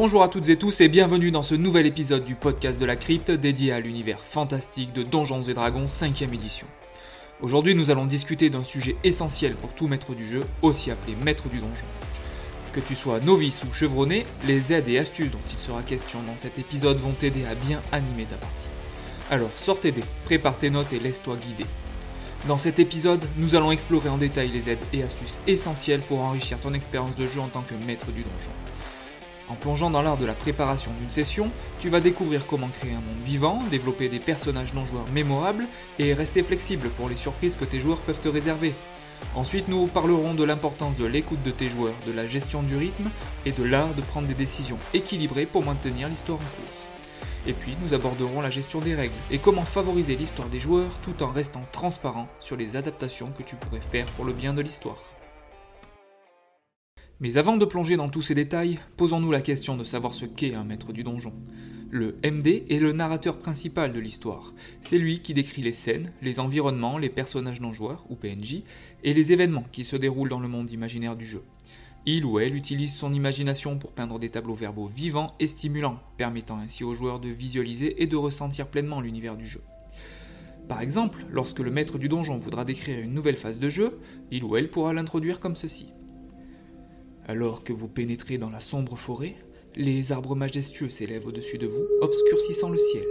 Bonjour 0.00 0.22
à 0.22 0.28
toutes 0.28 0.48
et 0.48 0.56
tous 0.56 0.80
et 0.80 0.88
bienvenue 0.88 1.32
dans 1.32 1.42
ce 1.42 1.56
nouvel 1.56 1.84
épisode 1.84 2.24
du 2.24 2.36
podcast 2.36 2.78
de 2.78 2.84
la 2.84 2.94
crypte 2.94 3.32
dédié 3.32 3.72
à 3.72 3.80
l'univers 3.80 4.20
fantastique 4.20 4.92
de 4.92 5.02
Donjons 5.02 5.42
et 5.42 5.54
Dragons 5.54 5.86
5ème 5.86 6.32
édition. 6.32 6.68
Aujourd'hui 7.42 7.74
nous 7.74 7.90
allons 7.90 8.06
discuter 8.06 8.48
d'un 8.48 8.62
sujet 8.62 8.94
essentiel 9.02 9.56
pour 9.56 9.72
tout 9.72 9.88
maître 9.88 10.14
du 10.14 10.24
jeu, 10.24 10.44
aussi 10.62 10.92
appelé 10.92 11.16
maître 11.16 11.48
du 11.48 11.58
donjon. 11.58 11.84
Que 12.72 12.78
tu 12.78 12.94
sois 12.94 13.18
novice 13.18 13.60
ou 13.64 13.72
chevronné, 13.72 14.24
les 14.46 14.72
aides 14.72 14.88
et 14.88 15.00
astuces 15.00 15.32
dont 15.32 15.38
il 15.50 15.58
sera 15.58 15.82
question 15.82 16.20
dans 16.28 16.36
cet 16.36 16.60
épisode 16.60 16.98
vont 16.98 17.10
t'aider 17.10 17.44
à 17.44 17.56
bien 17.56 17.82
animer 17.90 18.26
ta 18.26 18.36
partie. 18.36 18.68
Alors 19.32 19.50
sors 19.56 19.80
tes 19.80 19.90
dés, 19.90 20.04
prépare 20.26 20.58
tes 20.58 20.70
notes 20.70 20.92
et 20.92 21.00
laisse-toi 21.00 21.34
guider. 21.34 21.66
Dans 22.46 22.56
cet 22.56 22.78
épisode, 22.78 23.24
nous 23.36 23.56
allons 23.56 23.72
explorer 23.72 24.10
en 24.10 24.18
détail 24.18 24.50
les 24.52 24.70
aides 24.70 24.78
et 24.92 25.02
astuces 25.02 25.40
essentielles 25.48 26.02
pour 26.02 26.20
enrichir 26.20 26.60
ton 26.60 26.72
expérience 26.72 27.16
de 27.16 27.26
jeu 27.26 27.40
en 27.40 27.48
tant 27.48 27.62
que 27.62 27.74
maître 27.84 28.06
du 28.12 28.22
donjon. 28.22 28.77
En 29.50 29.54
plongeant 29.54 29.88
dans 29.88 30.02
l'art 30.02 30.18
de 30.18 30.26
la 30.26 30.34
préparation 30.34 30.90
d'une 31.00 31.10
session, 31.10 31.50
tu 31.80 31.88
vas 31.88 32.00
découvrir 32.00 32.46
comment 32.46 32.68
créer 32.68 32.92
un 32.92 32.96
monde 32.96 33.24
vivant, 33.24 33.60
développer 33.70 34.08
des 34.08 34.18
personnages 34.18 34.74
non-joueurs 34.74 35.08
mémorables 35.12 35.66
et 35.98 36.12
rester 36.12 36.42
flexible 36.42 36.90
pour 36.90 37.08
les 37.08 37.16
surprises 37.16 37.56
que 37.56 37.64
tes 37.64 37.80
joueurs 37.80 38.00
peuvent 38.00 38.20
te 38.20 38.28
réserver. 38.28 38.74
Ensuite, 39.34 39.68
nous 39.68 39.86
parlerons 39.86 40.34
de 40.34 40.44
l'importance 40.44 40.96
de 40.96 41.06
l'écoute 41.06 41.42
de 41.42 41.50
tes 41.50 41.70
joueurs, 41.70 41.94
de 42.06 42.12
la 42.12 42.26
gestion 42.26 42.62
du 42.62 42.76
rythme 42.76 43.10
et 43.46 43.52
de 43.52 43.64
l'art 43.64 43.94
de 43.94 44.02
prendre 44.02 44.28
des 44.28 44.34
décisions 44.34 44.78
équilibrées 44.92 45.46
pour 45.46 45.64
maintenir 45.64 46.08
l'histoire 46.08 46.38
en 46.38 46.40
cours. 46.40 46.78
Et 47.46 47.54
puis, 47.54 47.76
nous 47.82 47.94
aborderons 47.94 48.42
la 48.42 48.50
gestion 48.50 48.80
des 48.80 48.94
règles 48.94 49.14
et 49.30 49.38
comment 49.38 49.64
favoriser 49.64 50.16
l'histoire 50.16 50.48
des 50.48 50.60
joueurs 50.60 50.98
tout 51.02 51.22
en 51.22 51.32
restant 51.32 51.64
transparent 51.72 52.28
sur 52.40 52.56
les 52.56 52.76
adaptations 52.76 53.32
que 53.36 53.42
tu 53.42 53.56
pourrais 53.56 53.80
faire 53.80 54.06
pour 54.12 54.26
le 54.26 54.34
bien 54.34 54.52
de 54.52 54.60
l'histoire. 54.60 54.98
Mais 57.20 57.36
avant 57.36 57.56
de 57.56 57.64
plonger 57.64 57.96
dans 57.96 58.08
tous 58.08 58.22
ces 58.22 58.36
détails, 58.36 58.78
posons-nous 58.96 59.32
la 59.32 59.40
question 59.40 59.76
de 59.76 59.82
savoir 59.82 60.14
ce 60.14 60.24
qu'est 60.24 60.54
un 60.54 60.62
maître 60.62 60.92
du 60.92 61.02
donjon. 61.02 61.32
Le 61.90 62.16
MD 62.22 62.64
est 62.68 62.78
le 62.78 62.92
narrateur 62.92 63.38
principal 63.38 63.92
de 63.92 63.98
l'histoire. 63.98 64.54
C'est 64.82 64.98
lui 64.98 65.18
qui 65.20 65.34
décrit 65.34 65.62
les 65.62 65.72
scènes, 65.72 66.12
les 66.22 66.38
environnements, 66.38 66.96
les 66.96 67.08
personnages 67.08 67.60
non 67.60 67.72
joueurs, 67.72 68.04
ou 68.08 68.14
PNJ, 68.14 68.62
et 69.02 69.14
les 69.14 69.32
événements 69.32 69.64
qui 69.72 69.82
se 69.82 69.96
déroulent 69.96 70.28
dans 70.28 70.38
le 70.38 70.46
monde 70.46 70.70
imaginaire 70.70 71.16
du 71.16 71.26
jeu. 71.26 71.42
Il 72.06 72.24
ou 72.24 72.38
elle 72.38 72.54
utilise 72.54 72.94
son 72.94 73.12
imagination 73.12 73.78
pour 73.78 73.90
peindre 73.90 74.20
des 74.20 74.30
tableaux 74.30 74.54
verbaux 74.54 74.86
vivants 74.86 75.34
et 75.40 75.48
stimulants, 75.48 75.98
permettant 76.18 76.58
ainsi 76.58 76.84
aux 76.84 76.94
joueurs 76.94 77.18
de 77.18 77.30
visualiser 77.30 78.00
et 78.00 78.06
de 78.06 78.16
ressentir 78.16 78.68
pleinement 78.68 79.00
l'univers 79.00 79.36
du 79.36 79.46
jeu. 79.46 79.62
Par 80.68 80.82
exemple, 80.82 81.24
lorsque 81.30 81.58
le 81.58 81.72
maître 81.72 81.98
du 81.98 82.08
donjon 82.08 82.36
voudra 82.36 82.64
décrire 82.64 83.00
une 83.00 83.14
nouvelle 83.14 83.38
phase 83.38 83.58
de 83.58 83.70
jeu, 83.70 83.98
il 84.30 84.44
ou 84.44 84.56
elle 84.56 84.70
pourra 84.70 84.92
l'introduire 84.92 85.40
comme 85.40 85.56
ceci. 85.56 85.88
Alors 87.28 87.62
que 87.62 87.74
vous 87.74 87.88
pénétrez 87.88 88.38
dans 88.38 88.48
la 88.48 88.60
sombre 88.60 88.96
forêt, 88.96 89.34
les 89.76 90.12
arbres 90.12 90.34
majestueux 90.34 90.88
s'élèvent 90.88 91.26
au-dessus 91.26 91.58
de 91.58 91.66
vous, 91.66 91.84
obscurcissant 92.00 92.70
le 92.70 92.78
ciel. 92.78 93.04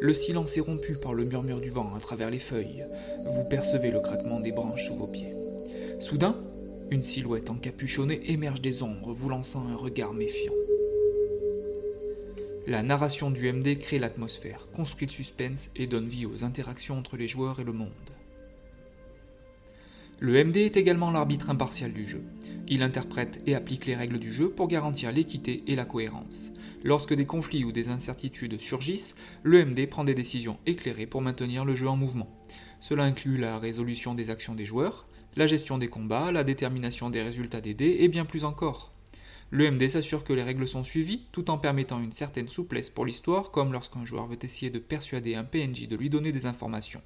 Le 0.00 0.14
silence 0.14 0.56
est 0.56 0.60
rompu 0.60 0.96
par 1.00 1.14
le 1.14 1.24
murmure 1.24 1.60
du 1.60 1.70
vent 1.70 1.94
à 1.94 2.00
travers 2.00 2.28
les 2.28 2.40
feuilles. 2.40 2.84
Vous 3.24 3.48
percevez 3.48 3.92
le 3.92 4.00
craquement 4.00 4.40
des 4.40 4.50
branches 4.50 4.88
sous 4.88 4.96
vos 4.96 5.06
pieds. 5.06 5.32
Soudain, 6.00 6.36
une 6.90 7.04
silhouette 7.04 7.48
encapuchonnée 7.48 8.32
émerge 8.32 8.60
des 8.60 8.82
ombres, 8.82 9.12
vous 9.12 9.28
lançant 9.28 9.68
un 9.68 9.76
regard 9.76 10.12
méfiant. 10.12 10.52
La 12.66 12.82
narration 12.82 13.30
du 13.30 13.52
MD 13.52 13.78
crée 13.78 14.00
l'atmosphère, 14.00 14.66
construit 14.74 15.06
le 15.06 15.12
suspense 15.12 15.70
et 15.76 15.86
donne 15.86 16.08
vie 16.08 16.26
aux 16.26 16.42
interactions 16.42 16.98
entre 16.98 17.16
les 17.16 17.28
joueurs 17.28 17.60
et 17.60 17.64
le 17.64 17.72
monde. 17.72 17.90
Le 20.18 20.42
MD 20.42 20.56
est 20.56 20.76
également 20.76 21.12
l'arbitre 21.12 21.48
impartial 21.48 21.92
du 21.92 22.08
jeu. 22.08 22.22
Il 22.68 22.82
interprète 22.82 23.42
et 23.46 23.54
applique 23.54 23.86
les 23.86 23.94
règles 23.94 24.18
du 24.18 24.32
jeu 24.32 24.48
pour 24.48 24.66
garantir 24.66 25.12
l'équité 25.12 25.62
et 25.68 25.76
la 25.76 25.84
cohérence. 25.84 26.50
Lorsque 26.82 27.14
des 27.14 27.26
conflits 27.26 27.64
ou 27.64 27.70
des 27.70 27.88
incertitudes 27.88 28.60
surgissent, 28.60 29.14
le 29.44 29.64
MD 29.64 29.88
prend 29.88 30.02
des 30.02 30.14
décisions 30.14 30.58
éclairées 30.66 31.06
pour 31.06 31.22
maintenir 31.22 31.64
le 31.64 31.74
jeu 31.74 31.88
en 31.88 31.96
mouvement. 31.96 32.28
Cela 32.80 33.04
inclut 33.04 33.38
la 33.38 33.58
résolution 33.58 34.14
des 34.14 34.30
actions 34.30 34.54
des 34.54 34.64
joueurs, 34.64 35.06
la 35.36 35.46
gestion 35.46 35.78
des 35.78 35.88
combats, 35.88 36.32
la 36.32 36.44
détermination 36.44 37.08
des 37.08 37.22
résultats 37.22 37.60
des 37.60 37.74
dés 37.74 37.98
et 38.00 38.08
bien 38.08 38.24
plus 38.24 38.44
encore. 38.44 38.92
Le 39.50 39.70
MD 39.70 39.88
s'assure 39.88 40.24
que 40.24 40.32
les 40.32 40.42
règles 40.42 40.66
sont 40.66 40.82
suivies 40.82 41.22
tout 41.30 41.50
en 41.50 41.58
permettant 41.58 42.00
une 42.00 42.12
certaine 42.12 42.48
souplesse 42.48 42.90
pour 42.90 43.06
l'histoire 43.06 43.52
comme 43.52 43.72
lorsqu'un 43.72 44.04
joueur 44.04 44.26
veut 44.26 44.38
essayer 44.42 44.70
de 44.70 44.80
persuader 44.80 45.36
un 45.36 45.44
PNJ 45.44 45.86
de 45.86 45.96
lui 45.96 46.10
donner 46.10 46.32
des 46.32 46.46
informations. 46.46 47.02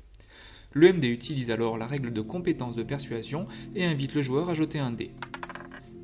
Le 0.72 0.92
MD 0.92 1.04
utilise 1.04 1.50
alors 1.50 1.76
la 1.76 1.86
règle 1.86 2.12
de 2.12 2.20
compétence 2.22 2.76
de 2.76 2.82
persuasion 2.82 3.46
et 3.74 3.84
invite 3.84 4.14
le 4.14 4.22
joueur 4.22 4.48
à 4.48 4.54
jeter 4.54 4.78
un 4.78 4.92
dé. 4.92 5.10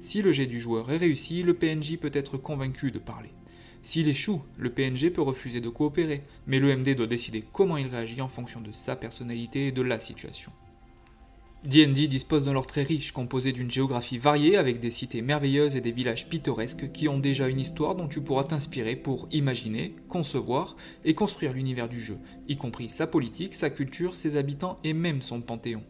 Si 0.06 0.22
le 0.22 0.30
jet 0.30 0.46
du 0.46 0.60
joueur 0.60 0.92
est 0.92 0.98
réussi, 0.98 1.42
le 1.42 1.54
PNJ 1.54 1.96
peut 1.96 2.12
être 2.12 2.36
convaincu 2.36 2.92
de 2.92 3.00
parler. 3.00 3.30
S'il 3.82 4.06
échoue, 4.06 4.40
le 4.56 4.70
PNJ 4.70 5.10
peut 5.10 5.20
refuser 5.20 5.60
de 5.60 5.68
coopérer, 5.68 6.22
mais 6.46 6.60
le 6.60 6.76
MD 6.76 6.94
doit 6.94 7.08
décider 7.08 7.42
comment 7.52 7.76
il 7.76 7.88
réagit 7.88 8.20
en 8.20 8.28
fonction 8.28 8.60
de 8.60 8.70
sa 8.70 8.94
personnalité 8.94 9.66
et 9.66 9.72
de 9.72 9.82
la 9.82 9.98
situation. 9.98 10.52
D&D 11.64 12.06
dispose 12.06 12.44
d'un 12.44 12.52
lore 12.52 12.68
très 12.68 12.84
riche, 12.84 13.10
composé 13.10 13.50
d'une 13.50 13.68
géographie 13.68 14.18
variée 14.18 14.56
avec 14.56 14.78
des 14.78 14.92
cités 14.92 15.22
merveilleuses 15.22 15.74
et 15.74 15.80
des 15.80 15.90
villages 15.90 16.28
pittoresques 16.28 16.92
qui 16.92 17.08
ont 17.08 17.18
déjà 17.18 17.48
une 17.48 17.58
histoire 17.58 17.96
dont 17.96 18.06
tu 18.06 18.20
pourras 18.20 18.44
t'inspirer 18.44 18.94
pour 18.94 19.26
imaginer, 19.32 19.96
concevoir 20.08 20.76
et 21.04 21.14
construire 21.14 21.52
l'univers 21.52 21.88
du 21.88 22.00
jeu, 22.00 22.18
y 22.46 22.56
compris 22.56 22.90
sa 22.90 23.08
politique, 23.08 23.56
sa 23.56 23.70
culture, 23.70 24.14
ses 24.14 24.36
habitants 24.36 24.78
et 24.84 24.92
même 24.92 25.20
son 25.20 25.40
panthéon. 25.40 25.82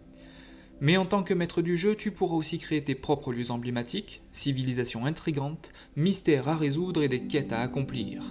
Mais 0.80 0.96
en 0.98 1.06
tant 1.06 1.22
que 1.22 1.32
maître 1.32 1.62
du 1.62 1.76
jeu, 1.76 1.94
tu 1.94 2.10
pourras 2.10 2.36
aussi 2.36 2.58
créer 2.58 2.84
tes 2.84 2.94
propres 2.94 3.32
lieux 3.32 3.50
emblématiques, 3.50 4.20
civilisations 4.32 5.06
intrigantes, 5.06 5.72
mystères 5.96 6.48
à 6.48 6.56
résoudre 6.56 7.02
et 7.02 7.08
des 7.08 7.22
quêtes 7.22 7.52
à 7.52 7.60
accomplir. 7.60 8.22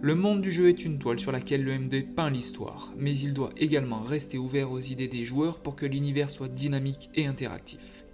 Le 0.00 0.14
monde 0.14 0.42
du 0.42 0.52
jeu 0.52 0.68
est 0.68 0.84
une 0.84 0.98
toile 0.98 1.18
sur 1.18 1.32
laquelle 1.32 1.64
le 1.64 1.76
MD 1.76 2.04
peint 2.14 2.30
l'histoire, 2.30 2.92
mais 2.96 3.16
il 3.16 3.32
doit 3.32 3.50
également 3.56 4.02
rester 4.02 4.38
ouvert 4.38 4.70
aux 4.70 4.80
idées 4.80 5.08
des 5.08 5.24
joueurs 5.24 5.58
pour 5.58 5.76
que 5.76 5.86
l'univers 5.86 6.30
soit 6.30 6.48
dynamique 6.48 7.10
et 7.14 7.26
interactif. 7.26 8.04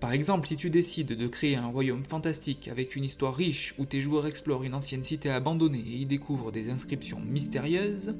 Par 0.00 0.12
exemple, 0.12 0.46
si 0.46 0.56
tu 0.56 0.70
décides 0.70 1.16
de 1.16 1.26
créer 1.26 1.56
un 1.56 1.66
royaume 1.66 2.04
fantastique 2.04 2.68
avec 2.68 2.94
une 2.94 3.04
histoire 3.04 3.34
riche 3.34 3.74
où 3.78 3.86
tes 3.86 4.00
joueurs 4.00 4.26
explorent 4.26 4.64
une 4.64 4.74
ancienne 4.74 5.02
cité 5.02 5.30
abandonnée 5.30 5.84
et 5.86 5.96
y 5.98 6.06
découvrent 6.06 6.52
des 6.52 6.68
inscriptions 6.68 7.20
mystérieuses, 7.20 8.14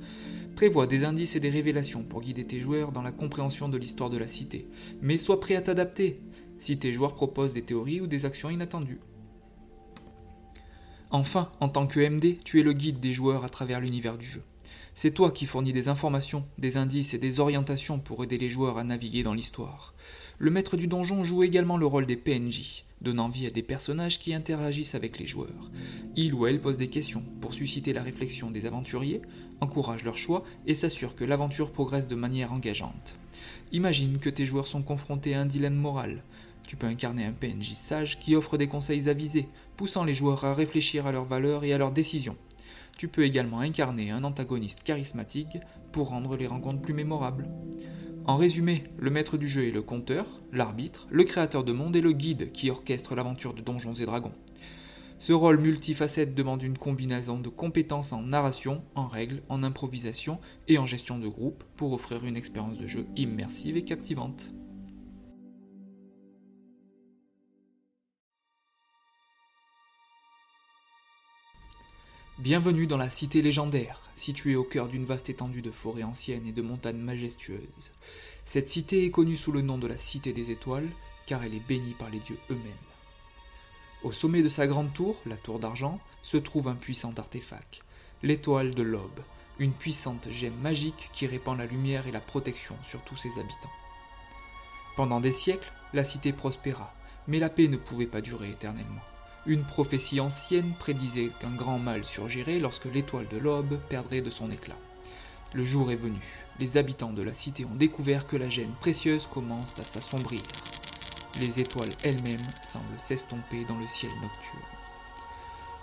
prévois 0.55 0.87
des 0.87 1.05
indices 1.05 1.37
et 1.37 1.41
des 1.41 1.51
révélations 1.51 2.03
pour 2.03 2.23
guider 2.23 2.47
tes 2.47 2.61
joueurs 2.61 2.93
dans 2.93 3.03
la 3.03 3.13
compréhension 3.13 3.69
de 3.69 3.77
l'histoire 3.77 4.09
de 4.09 4.19
la 4.19 4.29
cité, 4.29 4.67
mais 5.03 5.17
sois 5.17 5.41
prêt 5.41 5.57
à 5.57 5.63
t'adapter 5.63 6.21
si 6.59 6.79
tes 6.79 6.93
joueurs 6.93 7.15
proposent 7.15 7.53
des 7.53 7.63
théories 7.63 8.01
ou 8.01 8.07
des 8.07 8.25
actions 8.25 8.51
inattendues. 8.51 9.01
Enfin, 11.11 11.51
en 11.61 11.69
tant 11.69 11.87
que 11.87 12.01
MD, 12.01 12.39
tu 12.45 12.61
es 12.61 12.63
le 12.63 12.73
guide 12.73 13.01
des 13.01 13.13
joueurs 13.13 13.45
à 13.45 13.49
travers 13.49 13.81
l'univers 13.81 14.17
du 14.17 14.25
jeu. 14.25 14.43
C'est 14.95 15.13
toi 15.13 15.33
qui 15.33 15.45
fournis 15.45 15.73
des 15.73 15.89
informations, 15.89 16.47
des 16.57 16.77
indices 16.77 17.15
et 17.15 17.19
des 17.19 17.41
orientations 17.41 17.99
pour 17.99 18.23
aider 18.23 18.39
les 18.39 18.49
joueurs 18.51 18.79
à 18.79 18.85
naviguer 18.85 19.23
dans 19.23 19.35
l'histoire 19.35 19.95
le 20.39 20.51
maître 20.51 20.77
du 20.77 20.87
donjon 20.87 21.23
joue 21.23 21.43
également 21.45 21.77
le 21.77 21.87
rôle 21.87 22.07
des 22.07 22.17
PNJ, 22.17 22.85
donnant 23.01 23.29
vie 23.29 23.47
à 23.47 23.51
des 23.51 23.63
personnages 23.63 24.19
qui 24.19 24.35
interagissent 24.35 24.95
avec 24.95 25.19
les 25.19 25.27
joueurs. 25.27 25.71
Il 26.17 26.35
ou 26.35 26.47
elle 26.47 26.61
pose 26.61 26.77
des 26.77 26.89
questions 26.89 27.23
pour 27.41 27.55
susciter 27.55 27.93
la 27.93 28.03
réflexion 28.03 28.51
des 28.51 28.67
aventuriers, 28.67 29.23
encourage 29.61 30.05
leur 30.05 30.17
choix 30.17 30.45
et 30.67 30.75
s'assure 30.75 31.15
que 31.15 31.25
l'aventure 31.25 31.71
progresse 31.71 32.09
de 32.09 32.17
manière 32.17 32.53
engageante. 32.53 33.17
Imagine 33.73 34.19
que 34.19 34.31
tes 34.31 34.47
joueurs 34.47 34.67
sont 34.67 34.83
confrontés 34.83 35.35
à 35.35 35.41
un 35.41 35.47
dilemme 35.47 35.77
moral. 35.77 36.23
Tu 36.67 36.77
peux 36.77 36.87
incarner 36.87 37.25
un 37.25 37.33
PNJ 37.33 37.75
sage 37.75 38.19
qui 38.19 38.35
offre 38.35 38.57
des 38.57 38.69
conseils 38.69 39.09
avisés, 39.09 39.49
poussant 39.77 40.05
les 40.05 40.15
joueurs 40.15 40.45
à 40.45 40.55
réfléchir 40.55 41.07
à 41.07 41.13
leurs 41.13 41.27
valeurs 41.27 41.65
et 41.65 41.73
à 41.73 41.79
leurs 41.79 41.93
décisions. 41.93 42.37
Tu 42.97 43.09
peux 43.09 43.25
également 43.25 43.61
incarner 43.61 44.11
un 44.11 44.25
antagoniste 44.25 44.83
charismatique 44.83 45.59
pour 45.93 46.09
rendre 46.09 46.37
les 46.37 46.47
rencontres 46.47 46.81
plus 46.81 46.95
mémorables. 46.95 47.49
En 48.27 48.37
résumé, 48.39 48.85
le 48.99 49.11
maître 49.11 49.37
du 49.37 49.47
jeu 49.47 49.67
est 49.67 49.71
le 49.71 49.83
conteur, 49.83 50.41
l'arbitre, 50.51 51.07
le 51.11 51.25
créateur 51.25 51.63
de 51.63 51.73
monde 51.73 51.95
et 51.95 52.01
le 52.01 52.13
guide 52.13 52.53
qui 52.53 52.71
orchestre 52.71 53.15
l'aventure 53.15 53.53
de 53.53 53.61
Donjons 53.61 53.93
et 53.93 54.07
Dragons. 54.07 54.33
Ce 55.19 55.35
rôle 55.35 55.61
multifacette 55.61 56.35
demande 56.35 56.63
une 56.63 56.79
combinaison 56.79 57.39
de 57.39 57.51
compétences 57.51 58.15
en 58.15 58.23
narration, 58.23 58.83
en 58.95 59.07
règles, 59.09 59.43
en 59.51 59.63
improvisation 59.63 60.39
et 60.69 60.79
en 60.79 60.87
gestion 60.87 61.19
de 61.19 61.29
groupe 61.29 61.65
pour 61.77 61.93
offrir 61.93 62.25
une 62.25 62.39
expérience 62.39 62.79
de 62.79 62.87
jeu 62.87 63.05
immersive 63.15 63.77
et 63.77 63.85
captivante. 63.85 64.55
Bienvenue 72.41 72.89
dans 72.89 72.97
la 72.97 73.11
cité 73.11 73.43
légendaire, 73.43 74.01
située 74.17 74.57
au 74.57 74.65
cœur 74.65 74.89
d'une 74.89 75.05
vaste 75.05 75.31
étendue 75.31 75.63
de 75.63 75.71
forêts 75.71 76.03
anciennes 76.03 76.49
et 76.49 76.53
de 76.53 76.63
montagnes 76.63 76.99
majestueuses. 76.99 77.93
Cette 78.45 78.69
cité 78.69 79.05
est 79.07 79.13
connue 79.13 79.37
sous 79.37 79.53
le 79.53 79.63
nom 79.63 79.79
de 79.79 79.87
la 79.87 79.97
Cité 79.97 80.33
des 80.33 80.51
Étoiles, 80.51 80.89
car 81.29 81.45
elle 81.45 81.55
est 81.55 81.69
bénie 81.69 81.95
par 81.97 82.11
les 82.11 82.19
dieux 82.19 82.39
eux-mêmes. 82.51 82.73
Au 84.03 84.11
sommet 84.11 84.43
de 84.43 84.49
sa 84.49 84.67
grande 84.67 84.93
tour, 84.93 85.17
la 85.27 85.37
tour 85.37 85.61
d'argent, 85.61 86.01
se 86.23 86.37
trouve 86.37 86.67
un 86.67 86.75
puissant 86.75 87.15
artefact, 87.17 87.85
l'étoile 88.25 88.75
de 88.75 88.83
l'aube, 88.83 89.23
une 89.61 89.73
puissante 89.73 90.29
gemme 90.33 90.59
magique 90.61 91.11
qui 91.13 91.29
répand 91.29 91.57
la 91.57 91.67
lumière 91.67 92.09
et 92.09 92.13
la 92.13 92.21
protection 92.21 92.75
sur 92.83 93.01
tous 93.05 93.17
ses 93.17 93.39
habitants. 93.39 93.71
Pendant 94.97 95.21
des 95.21 95.33
siècles, 95.33 95.73
la 95.93 96.03
cité 96.03 96.33
prospéra, 96.33 96.93
mais 97.29 97.39
la 97.39 97.49
paix 97.49 97.69
ne 97.69 97.77
pouvait 97.77 98.07
pas 98.07 98.21
durer 98.21 98.51
éternellement. 98.51 99.03
Une 99.47 99.65
prophétie 99.65 100.21
ancienne 100.21 100.73
prédisait 100.79 101.31
qu'un 101.39 101.55
grand 101.55 101.79
mal 101.79 102.05
surgirait 102.05 102.59
lorsque 102.59 102.87
l'étoile 102.87 103.29
de 103.29 103.37
l'aube 103.37 103.79
perdrait 103.89 104.23
de 104.23 104.31
son 104.31 104.51
éclat. 104.51 104.79
Le 105.53 105.65
jour 105.65 105.93
est 105.93 105.97
venu. 105.97 106.21
Les 106.59 106.77
habitants 106.77 107.13
de 107.13 107.23
la 107.23 107.35
cité 107.35 107.65
ont 107.65 107.75
découvert 107.77 108.27
que 108.27 108.37
la 108.37 108.49
gemme 108.49 108.75
précieuse 108.81 109.27
commence 109.27 109.79
à 109.79 109.83
s'assombrir. 109.83 110.41
Les 111.41 111.61
étoiles 111.61 111.91
elles-mêmes 112.05 112.47
semblent 112.63 112.99
s'estomper 112.99 113.65
dans 113.65 113.79
le 113.79 113.87
ciel 113.87 114.13
nocturne. 114.23 114.65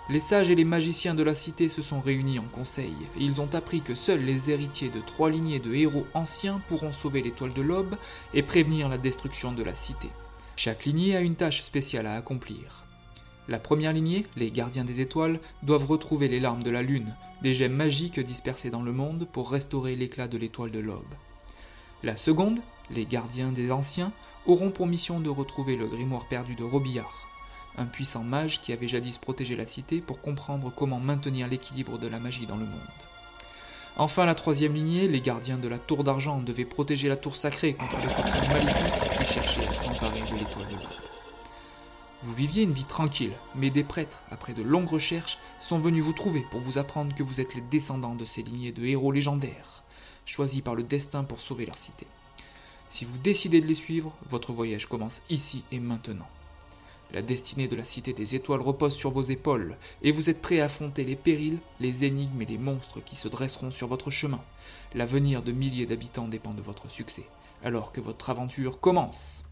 Les 0.08 0.20
sages 0.20 0.50
et 0.50 0.56
les 0.56 0.64
magiciens 0.64 1.14
de 1.14 1.22
la 1.22 1.34
cité 1.34 1.68
se 1.68 1.80
sont 1.80 2.00
réunis 2.00 2.40
en 2.40 2.44
conseil, 2.44 2.94
et 3.16 3.22
ils 3.22 3.40
ont 3.40 3.54
appris 3.54 3.82
que 3.82 3.94
seuls 3.94 4.24
les 4.24 4.50
héritiers 4.50 4.90
de 4.90 5.00
trois 5.00 5.30
lignées 5.30 5.60
de 5.60 5.72
héros 5.72 6.06
anciens 6.12 6.60
pourront 6.68 6.92
sauver 6.92 7.22
l'étoile 7.22 7.54
de 7.54 7.62
l'aube 7.62 7.96
et 8.34 8.42
prévenir 8.42 8.88
la 8.88 8.98
destruction 8.98 9.52
de 9.52 9.62
la 9.62 9.76
cité. 9.76 10.10
Chaque 10.56 10.84
lignée 10.84 11.16
a 11.16 11.20
une 11.20 11.36
tâche 11.36 11.62
spéciale 11.62 12.06
à 12.06 12.16
accomplir. 12.16 12.81
La 13.48 13.58
première 13.58 13.92
lignée, 13.92 14.26
les 14.36 14.50
gardiens 14.50 14.84
des 14.84 15.00
étoiles, 15.00 15.40
doivent 15.62 15.86
retrouver 15.86 16.28
les 16.28 16.38
larmes 16.38 16.62
de 16.62 16.70
la 16.70 16.82
lune, 16.82 17.14
des 17.42 17.54
gemmes 17.54 17.72
magiques 17.72 18.20
dispersées 18.20 18.70
dans 18.70 18.82
le 18.82 18.92
monde 18.92 19.26
pour 19.32 19.50
restaurer 19.50 19.96
l'éclat 19.96 20.28
de 20.28 20.38
l'étoile 20.38 20.70
de 20.70 20.78
l'aube. 20.78 21.02
La 22.04 22.16
seconde, 22.16 22.60
les 22.90 23.04
gardiens 23.04 23.50
des 23.50 23.72
anciens, 23.72 24.12
auront 24.46 24.70
pour 24.70 24.86
mission 24.86 25.20
de 25.20 25.28
retrouver 25.28 25.76
le 25.76 25.86
grimoire 25.86 26.28
perdu 26.28 26.54
de 26.54 26.64
Robillard, 26.64 27.28
un 27.76 27.86
puissant 27.86 28.22
mage 28.22 28.60
qui 28.60 28.72
avait 28.72 28.88
jadis 28.88 29.18
protégé 29.18 29.56
la 29.56 29.66
cité 29.66 30.00
pour 30.00 30.20
comprendre 30.20 30.72
comment 30.74 31.00
maintenir 31.00 31.48
l'équilibre 31.48 31.98
de 31.98 32.08
la 32.08 32.20
magie 32.20 32.46
dans 32.46 32.56
le 32.56 32.66
monde. 32.66 32.80
Enfin, 33.96 34.24
la 34.24 34.34
troisième 34.34 34.74
lignée, 34.74 35.06
les 35.06 35.20
gardiens 35.20 35.58
de 35.58 35.68
la 35.68 35.78
tour 35.78 36.02
d'argent 36.02 36.40
devaient 36.40 36.64
protéger 36.64 37.08
la 37.08 37.16
tour 37.16 37.36
sacrée 37.36 37.74
contre 37.74 37.98
les 37.98 38.08
forces 38.08 38.48
maléfiques 38.48 39.18
qui 39.18 39.24
cherchaient 39.26 39.66
à 39.66 39.72
s'emparer 39.72 40.20
de 40.22 40.36
l'étoile 40.36 40.68
de 40.68 40.74
l'aube. 40.74 41.11
Vous 42.24 42.34
viviez 42.34 42.62
une 42.62 42.72
vie 42.72 42.84
tranquille, 42.84 43.32
mais 43.56 43.70
des 43.70 43.82
prêtres, 43.82 44.22
après 44.30 44.52
de 44.52 44.62
longues 44.62 44.88
recherches, 44.88 45.38
sont 45.60 45.80
venus 45.80 46.04
vous 46.04 46.12
trouver 46.12 46.44
pour 46.52 46.60
vous 46.60 46.78
apprendre 46.78 47.12
que 47.16 47.24
vous 47.24 47.40
êtes 47.40 47.56
les 47.56 47.62
descendants 47.62 48.14
de 48.14 48.24
ces 48.24 48.42
lignées 48.42 48.70
de 48.70 48.84
héros 48.84 49.10
légendaires, 49.10 49.82
choisis 50.24 50.60
par 50.60 50.76
le 50.76 50.84
destin 50.84 51.24
pour 51.24 51.40
sauver 51.40 51.66
leur 51.66 51.76
cité. 51.76 52.06
Si 52.86 53.04
vous 53.04 53.18
décidez 53.18 53.60
de 53.60 53.66
les 53.66 53.74
suivre, 53.74 54.14
votre 54.30 54.52
voyage 54.52 54.86
commence 54.86 55.20
ici 55.30 55.64
et 55.72 55.80
maintenant. 55.80 56.28
La 57.12 57.22
destinée 57.22 57.66
de 57.66 57.74
la 57.74 57.84
cité 57.84 58.12
des 58.12 58.36
étoiles 58.36 58.60
repose 58.60 58.94
sur 58.94 59.10
vos 59.10 59.22
épaules, 59.22 59.76
et 60.02 60.12
vous 60.12 60.30
êtes 60.30 60.40
prêt 60.40 60.60
à 60.60 60.66
affronter 60.66 61.02
les 61.02 61.16
périls, 61.16 61.58
les 61.80 62.04
énigmes 62.04 62.40
et 62.40 62.46
les 62.46 62.56
monstres 62.56 63.00
qui 63.04 63.16
se 63.16 63.26
dresseront 63.26 63.72
sur 63.72 63.88
votre 63.88 64.12
chemin. 64.12 64.40
L'avenir 64.94 65.42
de 65.42 65.50
milliers 65.50 65.86
d'habitants 65.86 66.28
dépend 66.28 66.54
de 66.54 66.62
votre 66.62 66.88
succès, 66.88 67.24
alors 67.64 67.90
que 67.90 68.00
votre 68.00 68.30
aventure 68.30 68.78
commence. 68.78 69.42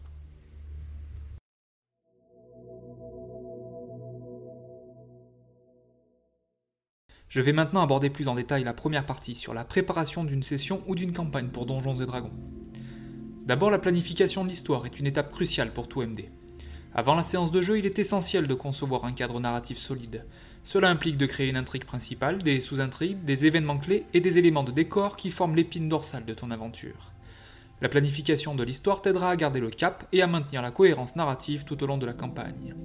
Je 7.31 7.39
vais 7.39 7.53
maintenant 7.53 7.81
aborder 7.81 8.09
plus 8.09 8.27
en 8.27 8.35
détail 8.35 8.65
la 8.65 8.73
première 8.73 9.05
partie 9.05 9.35
sur 9.35 9.53
la 9.53 9.63
préparation 9.63 10.25
d'une 10.25 10.43
session 10.43 10.81
ou 10.85 10.95
d'une 10.95 11.13
campagne 11.13 11.47
pour 11.47 11.65
Donjons 11.65 11.95
et 11.95 12.05
Dragons. 12.05 12.33
D'abord, 13.45 13.71
la 13.71 13.79
planification 13.79 14.43
de 14.43 14.49
l'histoire 14.49 14.85
est 14.85 14.99
une 14.99 15.07
étape 15.07 15.31
cruciale 15.31 15.71
pour 15.71 15.87
tout 15.87 16.01
MD. 16.01 16.25
Avant 16.93 17.15
la 17.15 17.23
séance 17.23 17.53
de 17.53 17.61
jeu, 17.61 17.77
il 17.77 17.85
est 17.85 17.99
essentiel 17.99 18.47
de 18.47 18.53
concevoir 18.53 19.05
un 19.05 19.13
cadre 19.13 19.39
narratif 19.39 19.77
solide. 19.77 20.25
Cela 20.65 20.89
implique 20.89 21.15
de 21.15 21.25
créer 21.25 21.49
une 21.49 21.55
intrigue 21.55 21.85
principale, 21.85 22.37
des 22.39 22.59
sous-intrigues, 22.59 23.23
des 23.23 23.45
événements 23.45 23.77
clés 23.77 24.03
et 24.13 24.19
des 24.19 24.37
éléments 24.37 24.65
de 24.65 24.73
décor 24.73 25.15
qui 25.15 25.31
forment 25.31 25.55
l'épine 25.55 25.87
dorsale 25.87 26.25
de 26.25 26.33
ton 26.33 26.51
aventure. 26.51 27.13
La 27.79 27.87
planification 27.87 28.55
de 28.55 28.63
l'histoire 28.65 29.01
t'aidera 29.01 29.29
à 29.29 29.37
garder 29.37 29.61
le 29.61 29.69
cap 29.69 30.05
et 30.11 30.21
à 30.21 30.27
maintenir 30.27 30.61
la 30.61 30.71
cohérence 30.71 31.15
narrative 31.15 31.63
tout 31.63 31.81
au 31.81 31.87
long 31.87 31.97
de 31.97 32.05
la 32.05 32.13
campagne. 32.13 32.75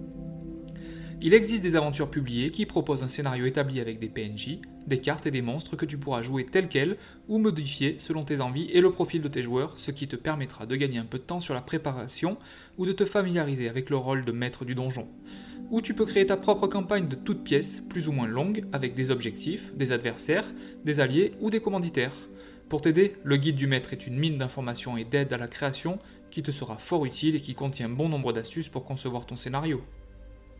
Il 1.22 1.32
existe 1.32 1.62
des 1.62 1.76
aventures 1.76 2.10
publiées 2.10 2.50
qui 2.50 2.66
proposent 2.66 3.02
un 3.02 3.08
scénario 3.08 3.46
établi 3.46 3.80
avec 3.80 3.98
des 3.98 4.08
PNJ, 4.08 4.58
des 4.86 5.00
cartes 5.00 5.26
et 5.26 5.30
des 5.30 5.40
monstres 5.40 5.74
que 5.74 5.86
tu 5.86 5.96
pourras 5.96 6.20
jouer 6.20 6.44
tels 6.44 6.68
quels 6.68 6.98
ou 7.28 7.38
modifier 7.38 7.96
selon 7.96 8.22
tes 8.22 8.42
envies 8.42 8.70
et 8.70 8.82
le 8.82 8.92
profil 8.92 9.22
de 9.22 9.28
tes 9.28 9.42
joueurs, 9.42 9.78
ce 9.78 9.90
qui 9.90 10.08
te 10.08 10.16
permettra 10.16 10.66
de 10.66 10.76
gagner 10.76 10.98
un 10.98 11.06
peu 11.06 11.16
de 11.16 11.22
temps 11.22 11.40
sur 11.40 11.54
la 11.54 11.62
préparation 11.62 12.36
ou 12.76 12.84
de 12.84 12.92
te 12.92 13.06
familiariser 13.06 13.66
avec 13.66 13.88
le 13.88 13.96
rôle 13.96 14.26
de 14.26 14.32
maître 14.32 14.66
du 14.66 14.74
donjon. 14.74 15.08
Ou 15.70 15.80
tu 15.80 15.94
peux 15.94 16.04
créer 16.04 16.26
ta 16.26 16.36
propre 16.36 16.66
campagne 16.66 17.08
de 17.08 17.16
toutes 17.16 17.42
pièces, 17.42 17.82
plus 17.88 18.08
ou 18.08 18.12
moins 18.12 18.28
longue, 18.28 18.66
avec 18.72 18.94
des 18.94 19.10
objectifs, 19.10 19.74
des 19.74 19.92
adversaires, 19.92 20.44
des 20.84 21.00
alliés 21.00 21.32
ou 21.40 21.48
des 21.48 21.60
commanditaires. 21.60 22.28
Pour 22.68 22.82
t'aider, 22.82 23.16
le 23.24 23.38
guide 23.38 23.56
du 23.56 23.66
maître 23.66 23.94
est 23.94 24.06
une 24.06 24.18
mine 24.18 24.36
d'informations 24.36 24.98
et 24.98 25.04
d'aide 25.04 25.32
à 25.32 25.38
la 25.38 25.48
création 25.48 25.98
qui 26.30 26.42
te 26.42 26.50
sera 26.50 26.76
fort 26.76 27.06
utile 27.06 27.36
et 27.36 27.40
qui 27.40 27.54
contient 27.54 27.88
bon 27.88 28.10
nombre 28.10 28.34
d'astuces 28.34 28.68
pour 28.68 28.84
concevoir 28.84 29.24
ton 29.24 29.36
scénario. 29.36 29.82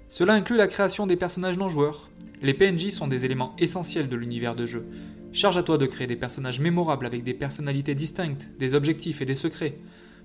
Cela 0.09 0.35
inclut 0.35 0.57
la 0.57 0.69
création 0.69 1.07
des 1.07 1.17
personnages 1.17 1.59
non 1.59 1.69
joueurs. 1.69 2.11
Les 2.41 2.55
PNJ 2.55 2.91
sont 2.91 3.09
des 3.09 3.25
éléments 3.25 3.57
essentiels 3.59 4.09
de 4.09 4.17
l'univers 4.17 4.55
de 4.55 4.65
jeu. 4.65 4.87
Charge 5.33 5.57
à 5.57 5.63
toi 5.63 5.79
de 5.79 5.87
créer 5.87 6.07
des 6.07 6.17
personnages 6.17 6.61
mémorables 6.61 7.07
avec 7.07 7.25
des 7.25 7.35
personnalités 7.35 7.95
distinctes, 7.95 8.49
des 8.59 8.75
objectifs 8.75 9.21
et 9.21 9.27
des 9.27 9.35
secrets. 9.35 9.79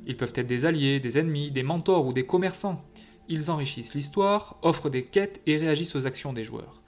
Ils 0.05 0.15
peuvent 0.15 0.33
être 0.35 0.47
des 0.47 0.65
alliés, 0.65 0.99
des 0.99 1.17
ennemis, 1.17 1.51
des 1.51 1.63
mentors 1.63 2.05
ou 2.05 2.13
des 2.13 2.25
commerçants. 2.25 2.83
Ils 3.27 3.49
enrichissent 3.49 3.93
l'histoire, 3.93 4.57
offrent 4.61 4.89
des 4.89 5.03
quêtes 5.03 5.41
et 5.47 5.57
réagissent 5.57 5.95
aux 5.95 6.05
actions 6.05 6.31
des 6.31 6.43
joueurs. 6.43 6.81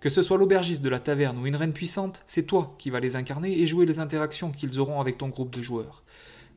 Que 0.00 0.08
ce 0.08 0.22
soit 0.22 0.38
l'aubergiste 0.38 0.82
de 0.82 0.88
la 0.88 0.98
taverne 0.98 1.38
ou 1.38 1.46
une 1.46 1.56
reine 1.56 1.72
puissante, 1.72 2.22
c'est 2.26 2.46
toi 2.46 2.74
qui 2.78 2.90
vas 2.90 3.00
les 3.00 3.16
incarner 3.16 3.60
et 3.60 3.66
jouer 3.66 3.86
les 3.86 4.00
interactions 4.00 4.50
qu'ils 4.50 4.80
auront 4.80 5.00
avec 5.00 5.18
ton 5.18 5.28
groupe 5.28 5.54
de 5.54 5.62
joueurs. 5.62 6.02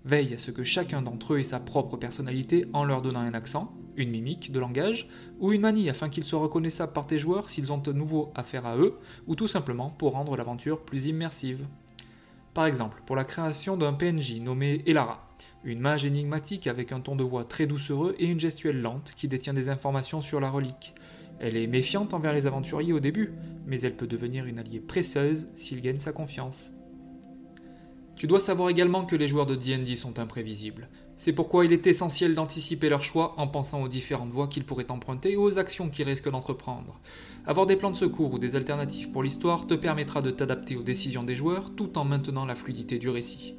Veille 0.05 0.33
à 0.33 0.38
ce 0.38 0.51
que 0.51 0.63
chacun 0.63 1.01
d'entre 1.01 1.33
eux 1.33 1.39
ait 1.39 1.44
sa 1.44 1.61
propre 1.61 1.95
personnalité 1.95 2.65
en 2.73 2.83
leur 2.83 3.01
donnant 3.01 3.21
un 3.21 3.33
accent, 3.33 3.73
une 3.95 4.09
mimique 4.09 4.51
de 4.51 4.59
langage 4.59 5.07
ou 5.39 5.53
une 5.53 5.61
manie 5.61 5.89
afin 5.89 6.09
qu'ils 6.09 6.25
soient 6.25 6.41
reconnaissables 6.41 6.91
par 6.91 7.07
tes 7.07 7.19
joueurs 7.19 7.47
s'ils 7.47 7.71
ont 7.71 7.77
de 7.77 7.94
nouveau 7.94 8.31
affaire 8.35 8.65
à 8.65 8.75
eux 8.75 8.97
ou 9.27 9.35
tout 9.35 9.47
simplement 9.47 9.89
pour 9.91 10.11
rendre 10.11 10.35
l'aventure 10.35 10.81
plus 10.81 11.05
immersive. 11.05 11.65
Par 12.53 12.65
exemple, 12.65 13.01
pour 13.05 13.15
la 13.15 13.23
création 13.23 13.77
d'un 13.77 13.94
PNJ 13.94 14.41
nommé 14.41 14.83
Elara, 14.85 15.25
une 15.63 15.79
mage 15.79 16.05
énigmatique 16.05 16.67
avec 16.67 16.91
un 16.91 17.00
ton 17.00 17.15
de 17.15 17.23
voix 17.23 17.45
très 17.45 17.65
doucereux 17.65 18.13
et 18.19 18.25
une 18.25 18.39
gestuelle 18.39 18.81
lente 18.81 19.13
qui 19.15 19.29
détient 19.29 19.53
des 19.53 19.69
informations 19.69 20.19
sur 20.19 20.41
la 20.41 20.50
relique. 20.50 20.94
Elle 21.39 21.55
est 21.55 21.67
méfiante 21.67 22.13
envers 22.13 22.33
les 22.33 22.45
aventuriers 22.45 22.94
au 22.94 23.00
début, 23.00 23.33
mais 23.65 23.79
elle 23.81 23.95
peut 23.95 24.07
devenir 24.07 24.45
une 24.45 24.59
alliée 24.59 24.81
précieuse 24.81 25.47
s'il 25.55 25.81
gagne 25.81 26.00
sa 26.00 26.11
confiance. 26.11 26.71
Tu 28.15 28.27
dois 28.27 28.39
savoir 28.39 28.69
également 28.69 29.06
que 29.06 29.15
les 29.15 29.27
joueurs 29.27 29.45
de 29.45 29.56
D&D 29.56 29.95
sont 29.95 30.19
imprévisibles. 30.19 30.88
C'est 31.18 31.33
pourquoi 31.33 31.65
il 31.65 31.74
est 31.74 31.88
essentiel 31.88 32.36
d'anticiper 32.36 32.89
leurs 32.89 33.04
choix 33.04 33.33
en 33.38 33.48
pensant 33.48 33.81
aux 33.81 33.88
différentes 33.88 34.31
voies 34.31 34.48
qu'ils 34.48 34.65
pourraient 34.65 34.92
emprunter 34.92 35.31
et 35.31 35.38
aux 35.38 35.57
actions 35.57 35.89
qu'ils 35.89 36.07
risquent 36.07 36.30
d'entreprendre. 36.30 37.00
Avoir 37.45 37.65
des 37.65 37.75
plans 37.75 37.92
de 37.92 37.95
secours 37.95 38.33
ou 38.33 38.39
des 38.39 38.56
alternatives 38.56 39.10
pour 39.12 39.24
l'histoire 39.24 39.67
te 39.67 39.74
permettra 39.74 40.22
de 40.22 40.32
t'adapter 40.32 40.75
aux 40.75 40.84
décisions 40.84 41.24
des 41.24 41.36
joueurs 41.36 41.72
tout 41.75 41.98
en 41.98 42.05
maintenant 42.05 42.46
la 42.46 42.55
fluidité 42.55 43.00
du 43.00 43.10
récit. 43.10 43.55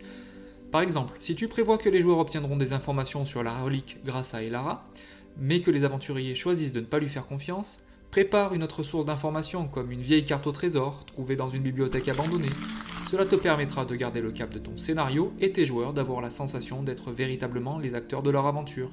Par 0.70 0.82
exemple, 0.82 1.16
si 1.20 1.34
tu 1.34 1.48
prévois 1.48 1.78
que 1.78 1.88
les 1.88 2.00
joueurs 2.00 2.18
obtiendront 2.18 2.56
des 2.56 2.72
informations 2.72 3.26
sur 3.26 3.42
la 3.42 3.62
relique 3.62 3.98
grâce 4.04 4.34
à 4.34 4.42
Elara, 4.42 4.86
mais 5.36 5.60
que 5.60 5.70
les 5.70 5.84
aventuriers 5.84 6.34
choisissent 6.34 6.72
de 6.72 6.80
ne 6.80 6.86
pas 6.86 6.98
lui 6.98 7.08
faire 7.08 7.26
confiance, 7.26 7.80
prépare 8.10 8.54
une 8.54 8.62
autre 8.62 8.82
source 8.82 9.04
d'information 9.04 9.66
comme 9.66 9.90
une 9.90 10.02
vieille 10.02 10.24
carte 10.24 10.46
au 10.46 10.52
trésor 10.52 11.04
trouvée 11.06 11.36
dans 11.36 11.48
une 11.48 11.62
bibliothèque 11.62 12.08
abandonnée, 12.08 12.50
cela 13.14 13.26
te 13.26 13.36
permettra 13.36 13.84
de 13.84 13.94
garder 13.94 14.20
le 14.20 14.32
cap 14.32 14.52
de 14.52 14.58
ton 14.58 14.76
scénario 14.76 15.32
et 15.38 15.52
tes 15.52 15.66
joueurs 15.66 15.92
d'avoir 15.92 16.20
la 16.20 16.30
sensation 16.30 16.82
d'être 16.82 17.12
véritablement 17.12 17.78
les 17.78 17.94
acteurs 17.94 18.24
de 18.24 18.30
leur 18.30 18.44
aventure. 18.44 18.90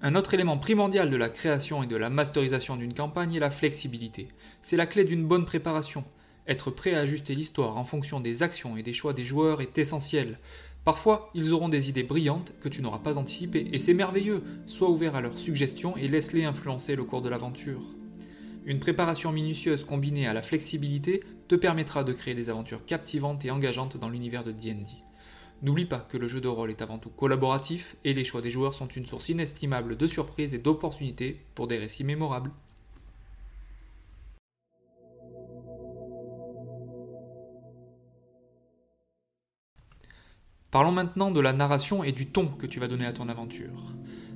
Un 0.00 0.14
autre 0.14 0.32
élément 0.32 0.56
primordial 0.56 1.10
de 1.10 1.16
la 1.18 1.28
création 1.28 1.82
et 1.82 1.86
de 1.86 1.96
la 1.96 2.08
masterisation 2.08 2.76
d'une 2.76 2.94
campagne 2.94 3.34
est 3.34 3.38
la 3.38 3.50
flexibilité. 3.50 4.28
C'est 4.62 4.78
la 4.78 4.86
clé 4.86 5.04
d'une 5.04 5.26
bonne 5.26 5.44
préparation. 5.44 6.04
Être 6.46 6.70
prêt 6.70 6.94
à 6.94 7.00
ajuster 7.00 7.34
l'histoire 7.34 7.76
en 7.76 7.84
fonction 7.84 8.18
des 8.18 8.42
actions 8.42 8.78
et 8.78 8.82
des 8.82 8.94
choix 8.94 9.12
des 9.12 9.24
joueurs 9.24 9.60
est 9.60 9.76
essentiel. 9.76 10.38
Parfois, 10.86 11.30
ils 11.34 11.52
auront 11.52 11.68
des 11.68 11.90
idées 11.90 12.02
brillantes 12.02 12.54
que 12.62 12.70
tu 12.70 12.80
n'auras 12.80 13.00
pas 13.00 13.18
anticipées, 13.18 13.68
et 13.74 13.78
c'est 13.78 13.92
merveilleux. 13.92 14.42
Sois 14.66 14.88
ouvert 14.88 15.16
à 15.16 15.20
leurs 15.20 15.38
suggestions 15.38 15.98
et 15.98 16.08
laisse-les 16.08 16.44
influencer 16.44 16.96
le 16.96 17.04
cours 17.04 17.20
de 17.20 17.28
l'aventure. 17.28 17.82
Une 18.64 18.80
préparation 18.80 19.32
minutieuse 19.32 19.84
combinée 19.84 20.26
à 20.26 20.32
la 20.32 20.40
flexibilité 20.40 21.22
te 21.48 21.54
permettra 21.54 22.04
de 22.04 22.12
créer 22.12 22.34
des 22.34 22.50
aventures 22.50 22.84
captivantes 22.84 23.44
et 23.44 23.50
engageantes 23.50 23.96
dans 23.96 24.10
l'univers 24.10 24.44
de 24.44 24.52
D&D. 24.52 24.84
N'oublie 25.62 25.86
pas 25.86 26.06
que 26.08 26.18
le 26.18 26.28
jeu 26.28 26.40
de 26.40 26.46
rôle 26.46 26.70
est 26.70 26.82
avant 26.82 26.98
tout 26.98 27.10
collaboratif 27.10 27.96
et 28.04 28.14
les 28.14 28.24
choix 28.24 28.42
des 28.42 28.50
joueurs 28.50 28.74
sont 28.74 28.86
une 28.86 29.06
source 29.06 29.28
inestimable 29.28 29.96
de 29.96 30.06
surprises 30.06 30.54
et 30.54 30.58
d'opportunités 30.58 31.40
pour 31.54 31.66
des 31.66 31.78
récits 31.78 32.04
mémorables. 32.04 32.52
Parlons 40.70 40.92
maintenant 40.92 41.30
de 41.30 41.40
la 41.40 41.54
narration 41.54 42.04
et 42.04 42.12
du 42.12 42.26
ton 42.26 42.46
que 42.46 42.66
tu 42.66 42.78
vas 42.78 42.88
donner 42.88 43.06
à 43.06 43.14
ton 43.14 43.30
aventure. 43.30 43.94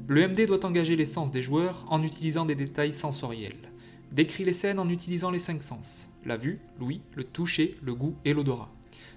Le 0.08 0.26
MD 0.26 0.46
doit 0.46 0.64
engager 0.64 0.96
les 0.96 1.04
sens 1.04 1.30
des 1.30 1.42
joueurs 1.42 1.84
en 1.88 2.02
utilisant 2.02 2.46
des 2.46 2.54
détails 2.54 2.94
sensoriels. 2.94 3.70
Décris 4.10 4.44
les 4.44 4.54
scènes 4.54 4.78
en 4.78 4.88
utilisant 4.88 5.30
les 5.30 5.38
cinq 5.38 5.62
sens 5.62 6.08
la 6.24 6.36
vue, 6.36 6.60
l'ouïe, 6.78 7.02
le 7.14 7.24
toucher, 7.24 7.76
le 7.82 7.94
goût 7.94 8.14
et 8.24 8.32
l'odorat. 8.32 8.70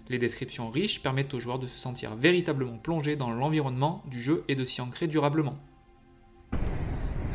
Les 0.09 0.19
descriptions 0.19 0.69
riches 0.69 1.01
permettent 1.01 1.33
aux 1.33 1.39
joueurs 1.39 1.59
de 1.59 1.67
se 1.67 1.79
sentir 1.79 2.15
véritablement 2.15 2.77
plongés 2.77 3.15
dans 3.15 3.31
l'environnement 3.31 4.03
du 4.09 4.21
jeu 4.21 4.43
et 4.47 4.55
de 4.55 4.63
s'y 4.63 4.81
ancrer 4.81 5.07
durablement. 5.07 5.57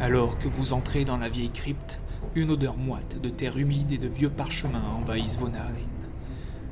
Alors 0.00 0.38
que 0.38 0.48
vous 0.48 0.72
entrez 0.72 1.04
dans 1.04 1.18
la 1.18 1.28
vieille 1.28 1.50
crypte, 1.50 1.98
une 2.34 2.52
odeur 2.52 2.76
moite 2.76 3.20
de 3.20 3.28
terre 3.28 3.58
humide 3.58 3.92
et 3.92 3.98
de 3.98 4.08
vieux 4.08 4.30
parchemins 4.30 4.94
envahissent 4.98 5.38
vos 5.38 5.48
narines. 5.48 5.88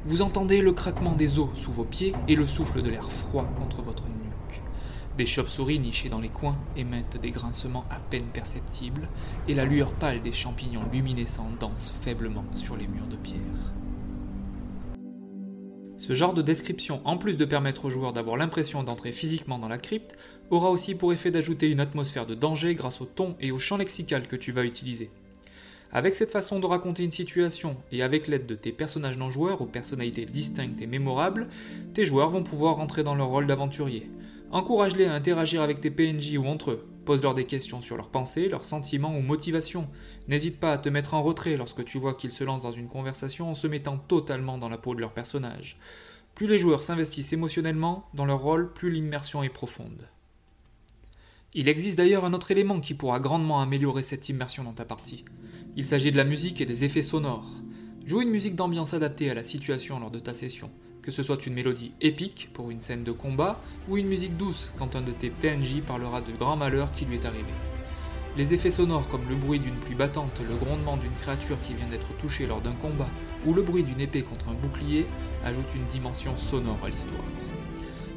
Vous 0.04 0.22
entendez 0.22 0.60
le 0.60 0.72
craquement 0.72 1.14
des 1.14 1.38
os 1.38 1.50
sous 1.56 1.72
vos 1.72 1.84
pieds 1.84 2.12
et 2.28 2.36
le 2.36 2.46
souffle 2.46 2.80
de 2.80 2.90
l'air 2.90 3.10
froid 3.10 3.44
contre 3.58 3.82
votre 3.82 4.04
nuque. 4.04 4.27
Des 5.18 5.26
chauves-souris 5.26 5.80
nichées 5.80 6.08
dans 6.08 6.20
les 6.20 6.28
coins 6.28 6.56
émettent 6.76 7.20
des 7.20 7.32
grincements 7.32 7.84
à 7.90 7.96
peine 7.96 8.28
perceptibles 8.32 9.08
et 9.48 9.54
la 9.54 9.64
lueur 9.64 9.92
pâle 9.94 10.22
des 10.22 10.30
champignons 10.30 10.84
luminescents 10.92 11.50
danse 11.58 11.92
faiblement 12.02 12.44
sur 12.54 12.76
les 12.76 12.86
murs 12.86 13.08
de 13.08 13.16
pierre. 13.16 13.40
Ce 15.96 16.14
genre 16.14 16.34
de 16.34 16.42
description, 16.42 17.00
en 17.04 17.18
plus 17.18 17.36
de 17.36 17.44
permettre 17.44 17.86
aux 17.86 17.90
joueurs 17.90 18.12
d'avoir 18.12 18.36
l'impression 18.36 18.84
d'entrer 18.84 19.12
physiquement 19.12 19.58
dans 19.58 19.66
la 19.66 19.78
crypte, 19.78 20.16
aura 20.50 20.70
aussi 20.70 20.94
pour 20.94 21.12
effet 21.12 21.32
d'ajouter 21.32 21.68
une 21.68 21.80
atmosphère 21.80 22.24
de 22.24 22.36
danger 22.36 22.76
grâce 22.76 23.00
au 23.00 23.04
ton 23.04 23.34
et 23.40 23.50
au 23.50 23.58
champ 23.58 23.76
lexical 23.76 24.28
que 24.28 24.36
tu 24.36 24.52
vas 24.52 24.62
utiliser. 24.62 25.10
Avec 25.90 26.14
cette 26.14 26.30
façon 26.30 26.60
de 26.60 26.66
raconter 26.66 27.02
une 27.02 27.10
situation 27.10 27.76
et 27.90 28.04
avec 28.04 28.28
l'aide 28.28 28.46
de 28.46 28.54
tes 28.54 28.70
personnages 28.70 29.18
non 29.18 29.30
joueurs 29.30 29.62
aux 29.62 29.66
personnalités 29.66 30.26
distinctes 30.26 30.80
et 30.80 30.86
mémorables, 30.86 31.48
tes 31.92 32.04
joueurs 32.04 32.30
vont 32.30 32.44
pouvoir 32.44 32.76
rentrer 32.76 33.02
dans 33.02 33.16
leur 33.16 33.28
rôle 33.28 33.48
d'aventurier. 33.48 34.08
Encourage-les 34.50 35.04
à 35.04 35.12
interagir 35.12 35.60
avec 35.60 35.82
tes 35.82 35.90
PNJ 35.90 36.38
ou 36.38 36.46
entre 36.46 36.70
eux. 36.70 36.88
Pose-leur 37.04 37.34
des 37.34 37.44
questions 37.44 37.82
sur 37.82 37.98
leurs 37.98 38.08
pensées, 38.08 38.48
leurs 38.48 38.64
sentiments 38.64 39.14
ou 39.14 39.20
motivations. 39.20 39.88
N'hésite 40.26 40.58
pas 40.58 40.72
à 40.72 40.78
te 40.78 40.88
mettre 40.88 41.12
en 41.12 41.22
retrait 41.22 41.58
lorsque 41.58 41.84
tu 41.84 41.98
vois 41.98 42.14
qu'ils 42.14 42.32
se 42.32 42.44
lancent 42.44 42.62
dans 42.62 42.72
une 42.72 42.88
conversation 42.88 43.50
en 43.50 43.54
se 43.54 43.66
mettant 43.66 43.98
totalement 43.98 44.56
dans 44.56 44.70
la 44.70 44.78
peau 44.78 44.94
de 44.94 45.00
leur 45.00 45.12
personnage. 45.12 45.78
Plus 46.34 46.46
les 46.46 46.58
joueurs 46.58 46.82
s'investissent 46.82 47.32
émotionnellement 47.34 48.08
dans 48.14 48.24
leur 48.24 48.40
rôle, 48.40 48.72
plus 48.72 48.90
l'immersion 48.90 49.42
est 49.42 49.48
profonde. 49.50 50.08
Il 51.52 51.68
existe 51.68 51.98
d'ailleurs 51.98 52.24
un 52.24 52.32
autre 52.32 52.50
élément 52.50 52.80
qui 52.80 52.94
pourra 52.94 53.20
grandement 53.20 53.60
améliorer 53.60 54.02
cette 54.02 54.28
immersion 54.30 54.64
dans 54.64 54.72
ta 54.72 54.84
partie. 54.84 55.24
Il 55.76 55.86
s'agit 55.86 56.12
de 56.12 56.16
la 56.16 56.24
musique 56.24 56.60
et 56.60 56.66
des 56.66 56.84
effets 56.84 57.02
sonores. 57.02 57.50
Joue 58.06 58.22
une 58.22 58.30
musique 58.30 58.54
d'ambiance 58.54 58.94
adaptée 58.94 59.30
à 59.30 59.34
la 59.34 59.42
situation 59.42 60.00
lors 60.00 60.10
de 60.10 60.18
ta 60.18 60.32
session, 60.32 60.70
que 61.08 61.14
ce 61.14 61.22
soit 61.22 61.46
une 61.46 61.54
mélodie 61.54 61.92
épique 62.02 62.50
pour 62.52 62.70
une 62.70 62.82
scène 62.82 63.02
de 63.02 63.12
combat 63.12 63.62
ou 63.88 63.96
une 63.96 64.08
musique 64.08 64.36
douce 64.36 64.74
quand 64.76 64.94
un 64.94 65.00
de 65.00 65.10
tes 65.10 65.30
PNJ 65.30 65.80
parlera 65.80 66.20
de 66.20 66.32
grands 66.32 66.54
malheurs 66.54 66.92
qui 66.92 67.06
lui 67.06 67.14
est 67.16 67.24
arrivé. 67.24 67.48
Les 68.36 68.52
effets 68.52 68.68
sonores 68.68 69.08
comme 69.08 69.26
le 69.26 69.34
bruit 69.34 69.58
d'une 69.58 69.76
pluie 69.76 69.94
battante, 69.94 70.38
le 70.46 70.54
grondement 70.56 70.98
d'une 70.98 71.14
créature 71.22 71.56
qui 71.62 71.72
vient 71.72 71.86
d'être 71.86 72.14
touchée 72.18 72.46
lors 72.46 72.60
d'un 72.60 72.74
combat 72.74 73.08
ou 73.46 73.54
le 73.54 73.62
bruit 73.62 73.84
d'une 73.84 74.02
épée 74.02 74.20
contre 74.20 74.50
un 74.50 74.52
bouclier 74.52 75.06
ajoutent 75.46 75.74
une 75.74 75.86
dimension 75.86 76.36
sonore 76.36 76.84
à 76.84 76.90
l'histoire. 76.90 77.24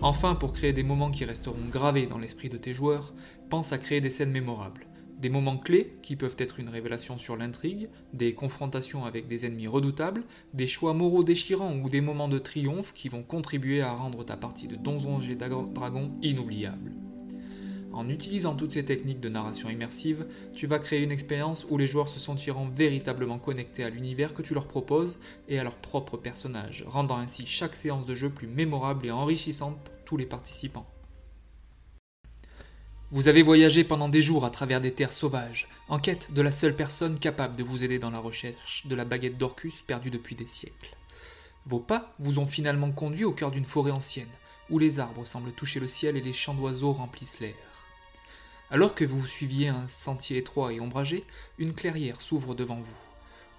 Enfin, 0.02 0.36
pour 0.36 0.52
créer 0.52 0.74
des 0.74 0.84
moments 0.84 1.12
qui 1.12 1.24
resteront 1.24 1.70
gravés 1.72 2.08
dans 2.08 2.18
l'esprit 2.18 2.50
de 2.50 2.58
tes 2.58 2.74
joueurs, 2.74 3.14
pense 3.50 3.72
à 3.72 3.78
créer 3.78 4.02
des 4.02 4.10
scènes 4.10 4.32
mémorables. 4.32 4.86
Des 5.22 5.30
moments 5.30 5.58
clés 5.58 5.94
qui 6.02 6.16
peuvent 6.16 6.36
être 6.40 6.60
une 6.60 6.70
révélation 6.70 7.16
sur 7.16 7.38
l'intrigue, 7.38 7.90
des 8.12 8.34
confrontations 8.34 9.06
avec 9.06 9.28
des 9.28 9.46
ennemis 9.46 9.68
redoutables, 9.68 10.24
des 10.56 10.66
choix 10.66 10.96
moraux 10.96 11.24
déchirants 11.24 11.76
ou 11.76 11.90
des 11.90 12.02
moments 12.02 12.28
de 12.28 12.40
triomphe 12.40 12.92
qui 12.94 13.08
vont 13.08 13.22
contribuer 13.22 13.82
à 13.82 13.94
rendre 13.94 14.26
ta 14.26 14.36
partie 14.36 14.68
de 14.68 14.76
Donjons 14.76 15.22
et 15.22 15.36
Dragons 15.36 16.12
inoubliable. 16.24 16.92
En 17.94 18.10
utilisant 18.10 18.56
toutes 18.56 18.72
ces 18.72 18.86
techniques 18.86 19.20
de 19.20 19.30
narration 19.30 19.70
immersive, 19.70 20.26
tu 20.56 20.66
vas 20.66 20.80
créer 20.80 21.04
une 21.04 21.12
expérience 21.12 21.68
où 21.70 21.78
les 21.78 21.86
joueurs 21.88 22.10
se 22.10 22.20
sentiront 22.20 22.70
véritablement 22.70 23.38
connectés 23.38 23.84
à 23.84 23.92
l'univers 23.92 24.34
que 24.34 24.42
tu 24.42 24.56
leur 24.56 24.68
proposes 24.68 25.20
et 25.48 25.60
à 25.60 25.64
leur 25.64 25.76
propre 25.76 26.18
personnage, 26.18 26.84
rendant 26.88 27.18
ainsi 27.18 27.46
chaque 27.46 27.76
séance 27.76 28.08
de 28.08 28.16
jeu 28.16 28.32
plus 28.32 28.48
mémorable 28.48 29.06
et 29.06 29.12
enrichissante 29.12 29.78
pour 29.84 29.94
tous 30.04 30.18
les 30.18 30.26
participants. 30.26 30.88
Vous 33.14 33.28
avez 33.28 33.44
voyagé 33.44 33.84
pendant 33.84 34.08
des 34.08 34.22
jours 34.22 34.46
à 34.46 34.52
travers 34.52 34.80
des 34.80 34.94
terres 34.94 35.12
sauvages, 35.12 35.68
en 35.90 36.00
quête 36.00 36.32
de 36.32 36.42
la 36.42 36.54
seule 36.54 36.78
personne 36.78 37.20
capable 37.20 37.58
de 37.58 37.64
vous 37.64 37.84
aider 37.84 38.00
dans 38.00 38.10
la 38.10 38.20
recherche 38.20 38.88
de 38.88 38.96
la 38.96 39.04
baguette 39.04 39.38
d'Orcus 39.38 39.82
perdue 39.86 40.10
depuis 40.10 40.34
des 40.34 40.48
siècles. 40.48 40.96
Vos 41.66 41.80
pas 41.80 42.16
vous 42.20 42.40
ont 42.40 42.48
finalement 42.48 42.94
conduit 42.94 43.26
au 43.26 43.34
cœur 43.34 43.52
d'une 43.52 43.66
forêt 43.66 43.92
ancienne, 43.92 44.30
où 44.70 44.80
les 44.80 45.02
arbres 45.02 45.26
semblent 45.26 45.52
toucher 45.52 45.82
le 45.82 45.88
ciel 45.88 46.16
et 46.16 46.22
les 46.22 46.32
chants 46.32 46.54
d'oiseaux 46.54 46.94
remplissent 46.94 47.42
l'air. 47.42 47.56
Alors 48.70 48.96
que 48.96 49.04
vous 49.04 49.26
suiviez 49.26 49.68
un 49.68 49.90
sentier 49.90 50.38
étroit 50.38 50.72
et 50.72 50.80
ombragé, 50.80 51.26
une 51.58 51.74
clairière 51.74 52.22
s'ouvre 52.22 52.56
devant 52.56 52.78
vous. 52.78 52.98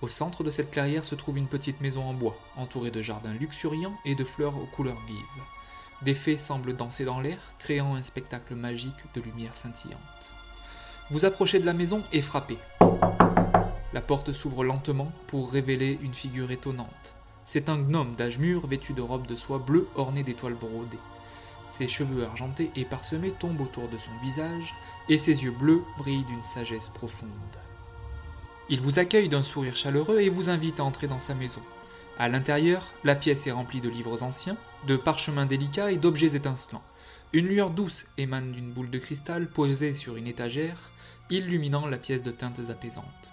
Au 0.00 0.08
centre 0.08 0.44
de 0.44 0.50
cette 0.50 0.70
clairière 0.70 1.04
se 1.04 1.14
trouve 1.14 1.36
une 1.36 1.46
petite 1.46 1.82
maison 1.82 2.04
en 2.04 2.14
bois, 2.14 2.38
entourée 2.56 2.90
de 2.90 3.02
jardins 3.02 3.34
luxuriants 3.34 3.98
et 4.06 4.14
de 4.14 4.24
fleurs 4.24 4.56
aux 4.56 4.66
couleurs 4.74 5.04
vives. 5.06 5.61
Des 6.04 6.14
fées 6.14 6.36
semblent 6.36 6.74
danser 6.74 7.04
dans 7.04 7.20
l'air, 7.20 7.38
créant 7.60 7.94
un 7.94 8.02
spectacle 8.02 8.56
magique 8.56 9.04
de 9.14 9.20
lumière 9.20 9.56
scintillante. 9.56 10.32
Vous 11.10 11.24
approchez 11.24 11.60
de 11.60 11.66
la 11.66 11.72
maison 11.72 12.02
et 12.12 12.22
frappez. 12.22 12.58
La 13.92 14.00
porte 14.00 14.32
s'ouvre 14.32 14.64
lentement 14.64 15.12
pour 15.28 15.52
révéler 15.52 15.98
une 16.02 16.14
figure 16.14 16.50
étonnante. 16.50 17.14
C'est 17.44 17.68
un 17.68 17.76
gnome 17.76 18.14
d'âge 18.16 18.38
mûr 18.38 18.66
vêtu 18.66 18.94
de 18.94 19.02
robe 19.02 19.26
de 19.26 19.36
soie 19.36 19.58
bleue 19.58 19.86
ornée 19.94 20.24
d'étoiles 20.24 20.54
brodées. 20.54 20.98
Ses 21.68 21.86
cheveux 21.86 22.24
argentés 22.24 22.70
et 22.74 22.84
parsemés 22.84 23.34
tombent 23.38 23.60
autour 23.60 23.88
de 23.88 23.96
son 23.96 24.12
visage, 24.22 24.74
et 25.08 25.18
ses 25.18 25.44
yeux 25.44 25.52
bleus 25.52 25.82
brillent 25.98 26.24
d'une 26.24 26.42
sagesse 26.42 26.88
profonde. 26.88 27.28
Il 28.68 28.80
vous 28.80 28.98
accueille 28.98 29.28
d'un 29.28 29.42
sourire 29.42 29.76
chaleureux 29.76 30.20
et 30.20 30.30
vous 30.30 30.50
invite 30.50 30.80
à 30.80 30.84
entrer 30.84 31.06
dans 31.06 31.18
sa 31.18 31.34
maison. 31.34 31.62
À 32.18 32.28
l'intérieur, 32.28 32.92
la 33.04 33.14
pièce 33.14 33.46
est 33.46 33.52
remplie 33.52 33.80
de 33.80 33.88
livres 33.88 34.22
anciens, 34.22 34.56
de 34.86 34.96
parchemins 34.96 35.46
délicats 35.46 35.92
et 35.92 35.96
d'objets 35.96 36.34
étincelants. 36.34 36.82
Une 37.32 37.46
lueur 37.46 37.70
douce 37.70 38.06
émane 38.18 38.52
d'une 38.52 38.72
boule 38.72 38.90
de 38.90 38.98
cristal 38.98 39.48
posée 39.48 39.94
sur 39.94 40.16
une 40.16 40.26
étagère, 40.26 40.90
illuminant 41.30 41.86
la 41.86 41.98
pièce 41.98 42.22
de 42.22 42.30
teintes 42.30 42.70
apaisantes. 42.70 43.32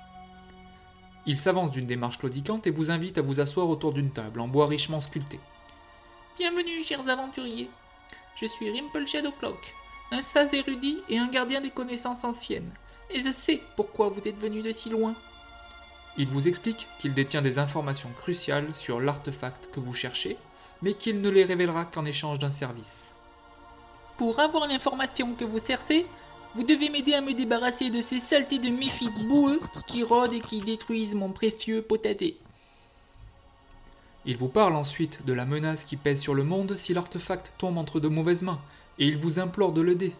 Il 1.25 1.37
s'avance 1.37 1.71
d'une 1.71 1.85
démarche 1.85 2.17
claudicante 2.17 2.65
et 2.65 2.71
vous 2.71 2.91
invite 2.91 3.17
à 3.17 3.21
vous 3.21 3.41
asseoir 3.41 3.69
autour 3.69 3.93
d'une 3.93 4.11
table 4.11 4.39
en 4.39 4.47
bois 4.47 4.67
richement 4.67 5.01
sculpté. 5.01 5.39
Bienvenue, 6.37 6.83
chers 6.83 7.07
aventuriers. 7.09 7.69
Je 8.35 8.45
suis 8.45 8.71
Rimple 8.71 9.05
Shadowcloak, 9.05 9.75
un 10.11 10.23
sage 10.23 10.53
érudit 10.53 10.99
et 11.09 11.17
un 11.17 11.27
gardien 11.27 11.59
des 11.59 11.71
connaissances 11.71 12.23
anciennes, 12.23 12.71
et 13.09 13.21
je 13.21 13.31
sais 13.33 13.61
pourquoi 13.75 14.07
vous 14.07 14.25
êtes 14.25 14.39
venu 14.39 14.61
de 14.61 14.71
si 14.71 14.89
loin. 14.89 15.13
Il 16.17 16.27
vous 16.27 16.47
explique 16.47 16.87
qu'il 16.99 17.13
détient 17.13 17.41
des 17.41 17.59
informations 17.59 18.11
cruciales 18.17 18.73
sur 18.73 19.01
l'artefact 19.01 19.69
que 19.71 19.79
vous 19.79 19.93
cherchez, 19.93 20.37
mais 20.81 20.93
qu'il 20.93 21.21
ne 21.21 21.29
les 21.29 21.43
révélera 21.43 21.86
qu'en 21.86 22.05
échange 22.05 22.39
d'un 22.39 22.51
service. 22.51 23.13
Pour 24.17 24.39
avoir 24.39 24.67
l'information 24.67 25.33
que 25.33 25.45
vous 25.45 25.65
cherchez, 25.65 26.05
vous 26.55 26.63
devez 26.63 26.89
m'aider 26.89 27.13
à 27.13 27.21
me 27.21 27.33
débarrasser 27.33 27.89
de 27.89 28.01
ces 28.01 28.19
saletés 28.19 28.59
de 28.59 28.69
méfis 28.69 29.09
boueux 29.27 29.59
qui 29.88 30.03
rôdent 30.03 30.33
et 30.33 30.41
qui 30.41 30.62
détruisent 30.62 31.15
mon 31.15 31.29
précieux 31.29 31.81
potager. 31.81 32.38
Il 34.25 34.36
vous 34.36 34.48
parle 34.48 34.75
ensuite 34.75 35.25
de 35.25 35.33
la 35.33 35.45
menace 35.45 35.83
qui 35.83 35.95
pèse 35.95 36.19
sur 36.19 36.33
le 36.33 36.43
monde 36.43 36.75
si 36.75 36.93
l'artefact 36.93 37.53
tombe 37.57 37.77
entre 37.77 38.00
de 38.00 38.07
mauvaises 38.07 38.41
mains, 38.41 38.59
et 38.98 39.07
il 39.07 39.17
vous 39.17 39.39
implore 39.39 39.71
de 39.71 39.81
l'aider. 39.81 40.13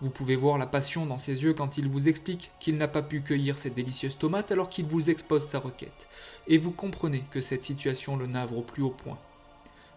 Vous 0.00 0.10
pouvez 0.10 0.36
voir 0.36 0.58
la 0.58 0.66
passion 0.66 1.06
dans 1.06 1.18
ses 1.18 1.42
yeux 1.42 1.54
quand 1.54 1.76
il 1.76 1.88
vous 1.88 2.08
explique 2.08 2.50
qu'il 2.60 2.78
n'a 2.78 2.88
pas 2.88 3.02
pu 3.02 3.20
cueillir 3.20 3.58
cette 3.58 3.74
délicieuse 3.74 4.16
tomate 4.16 4.50
alors 4.50 4.70
qu'il 4.70 4.86
vous 4.86 5.10
expose 5.10 5.46
sa 5.46 5.58
requête, 5.58 6.08
et 6.46 6.56
vous 6.56 6.70
comprenez 6.70 7.24
que 7.30 7.40
cette 7.40 7.64
situation 7.64 8.16
le 8.16 8.26
navre 8.26 8.58
au 8.58 8.62
plus 8.62 8.82
haut 8.82 8.90
point. 8.90 9.18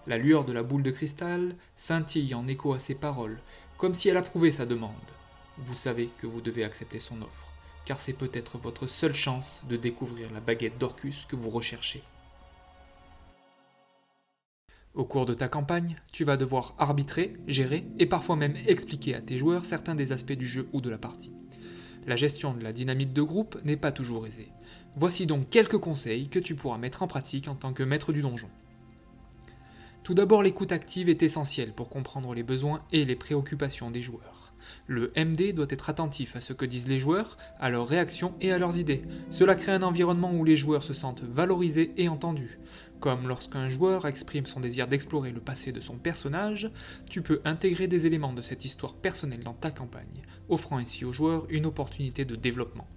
La 0.08 0.18
lueur 0.18 0.46
de 0.46 0.54
la 0.54 0.64
boule 0.64 0.84
de 0.84 0.92
cristal 0.92 1.54
scintille 1.76 2.34
en 2.34 2.48
écho 2.48 2.72
à 2.72 2.80
ses 2.80 2.96
paroles, 2.96 3.40
comme 3.78 3.94
si 3.94 4.08
elle 4.08 4.16
approuvait 4.16 4.52
sa 4.52 4.66
demande. 4.66 4.94
Vous 5.58 5.76
savez 5.76 6.10
que 6.20 6.28
vous 6.28 6.40
devez 6.40 6.64
accepter 6.64 7.02
son 7.02 7.22
offre, 7.22 7.52
car 7.84 8.00
c'est 8.00 8.14
peut-être 8.14 8.58
votre 8.58 8.88
seule 8.88 9.14
chance 9.14 9.64
de 9.68 9.76
découvrir 9.76 10.32
la 10.32 10.40
baguette 10.40 10.78
d'Orcus 10.78 11.26
que 11.28 11.36
vous 11.36 11.50
recherchez. 11.50 12.04
Au 14.94 15.04
cours 15.04 15.26
de 15.26 15.34
ta 15.34 15.50
campagne, 15.50 16.02
tu 16.14 16.24
vas 16.24 16.38
devoir 16.38 16.74
arbitrer, 16.78 17.34
gérer 17.46 17.86
et 18.00 18.06
parfois 18.06 18.38
même 18.38 18.56
expliquer 18.66 19.14
à 19.14 19.22
tes 19.22 19.38
joueurs 19.38 19.66
certains 19.66 19.94
des 19.94 20.14
aspects 20.14 20.32
du 20.32 20.48
jeu 20.48 20.70
ou 20.72 20.80
de 20.80 20.90
la 20.90 20.98
partie. 20.98 21.34
La 22.06 22.16
gestion 22.16 22.54
de 22.54 22.64
la 22.64 22.72
dynamique 22.72 23.12
de 23.12 23.22
groupe 23.22 23.62
n'est 23.66 23.76
pas 23.76 23.92
toujours 23.92 24.26
aisée. 24.26 24.54
Voici 24.96 25.26
donc 25.26 25.50
quelques 25.50 25.78
conseils 25.78 26.30
que 26.30 26.40
tu 26.40 26.56
pourras 26.56 26.78
mettre 26.78 27.04
en 27.04 27.08
pratique 27.08 27.50
en 27.50 27.56
tant 27.56 27.74
que 27.74 27.84
maître 27.84 28.14
du 28.14 28.22
donjon. 28.22 28.50
Tout 30.08 30.14
d'abord, 30.14 30.42
l'écoute 30.42 30.72
active 30.72 31.10
est 31.10 31.22
essentielle 31.22 31.74
pour 31.74 31.90
comprendre 31.90 32.34
les 32.34 32.42
besoins 32.42 32.82
et 32.94 33.04
les 33.04 33.18
préoccupations 33.18 33.92
des 33.92 34.02
joueurs. 34.02 34.54
Le 34.86 35.12
MD 35.18 35.52
doit 35.52 35.66
être 35.70 35.90
attentif 35.90 36.38
à 36.38 36.40
ce 36.40 36.54
que 36.54 36.64
disent 36.64 36.88
les 36.88 37.02
joueurs, 37.02 37.38
à 37.60 37.70
leurs 37.70 37.90
réactions 37.90 38.34
et 38.40 38.54
à 38.54 38.58
leurs 38.58 38.80
idées. 38.80 39.02
Cela 39.30 39.56
crée 39.56 39.74
un 39.74 39.84
environnement 39.84 40.32
où 40.32 40.46
les 40.46 40.56
joueurs 40.56 40.86
se 40.86 40.94
sentent 40.94 41.26
valorisés 41.26 41.92
et 41.98 42.08
entendus. 42.08 42.58
Comme 43.02 43.28
lorsqu'un 43.28 43.68
joueur 43.68 44.08
exprime 44.08 44.46
son 44.46 44.62
désir 44.62 44.88
d'explorer 44.88 45.34
le 45.34 45.42
passé 45.42 45.74
de 45.74 45.82
son 45.82 45.98
personnage, 45.98 46.72
tu 47.10 47.22
peux 47.22 47.42
intégrer 47.44 47.90
des 47.90 48.08
éléments 48.08 48.32
de 48.32 48.42
cette 48.42 48.64
histoire 48.64 48.94
personnelle 48.94 49.44
dans 49.44 49.56
ta 49.56 49.72
campagne, 49.72 50.24
offrant 50.48 50.78
ainsi 50.78 51.04
aux 51.04 51.12
joueurs 51.12 51.46
une 51.50 51.66
opportunité 51.66 52.24
de 52.24 52.38
développement. 52.38 52.88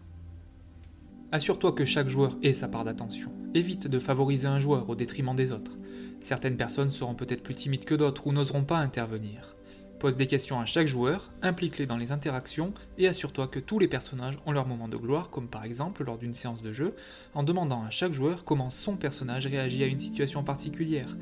Assure-toi 1.32 1.72
que 1.72 1.84
chaque 1.84 2.08
joueur 2.08 2.38
ait 2.44 2.52
sa 2.52 2.68
part 2.68 2.84
d'attention. 2.84 3.32
Évite 3.54 3.88
de 3.88 3.98
favoriser 3.98 4.46
un 4.46 4.60
joueur 4.60 4.88
au 4.88 4.94
détriment 4.94 5.34
des 5.34 5.50
autres. 5.50 5.76
Certaines 6.20 6.56
personnes 6.56 6.90
seront 6.90 7.14
peut-être 7.14 7.42
plus 7.42 7.54
timides 7.54 7.84
que 7.84 7.94
d'autres 7.94 8.26
ou 8.26 8.32
n'oseront 8.32 8.64
pas 8.64 8.78
intervenir. 8.78 9.56
Pose 9.98 10.16
des 10.16 10.26
questions 10.26 10.58
à 10.58 10.64
chaque 10.64 10.86
joueur, 10.86 11.30
implique-les 11.42 11.84
dans 11.84 11.98
les 11.98 12.10
interactions 12.10 12.72
et 12.96 13.06
assure-toi 13.06 13.48
que 13.48 13.58
tous 13.58 13.78
les 13.78 13.88
personnages 13.88 14.38
ont 14.46 14.52
leur 14.52 14.66
moment 14.66 14.88
de 14.88 14.96
gloire, 14.96 15.28
comme 15.28 15.48
par 15.48 15.64
exemple 15.64 16.04
lors 16.04 16.16
d'une 16.16 16.32
séance 16.32 16.62
de 16.62 16.72
jeu, 16.72 16.94
en 17.34 17.42
demandant 17.42 17.84
à 17.84 17.90
chaque 17.90 18.12
joueur 18.12 18.44
comment 18.44 18.70
son 18.70 18.96
personnage 18.96 19.46
réagit 19.46 19.84
à 19.84 19.86
une 19.86 19.98
situation 19.98 20.42
particulière. 20.42 21.16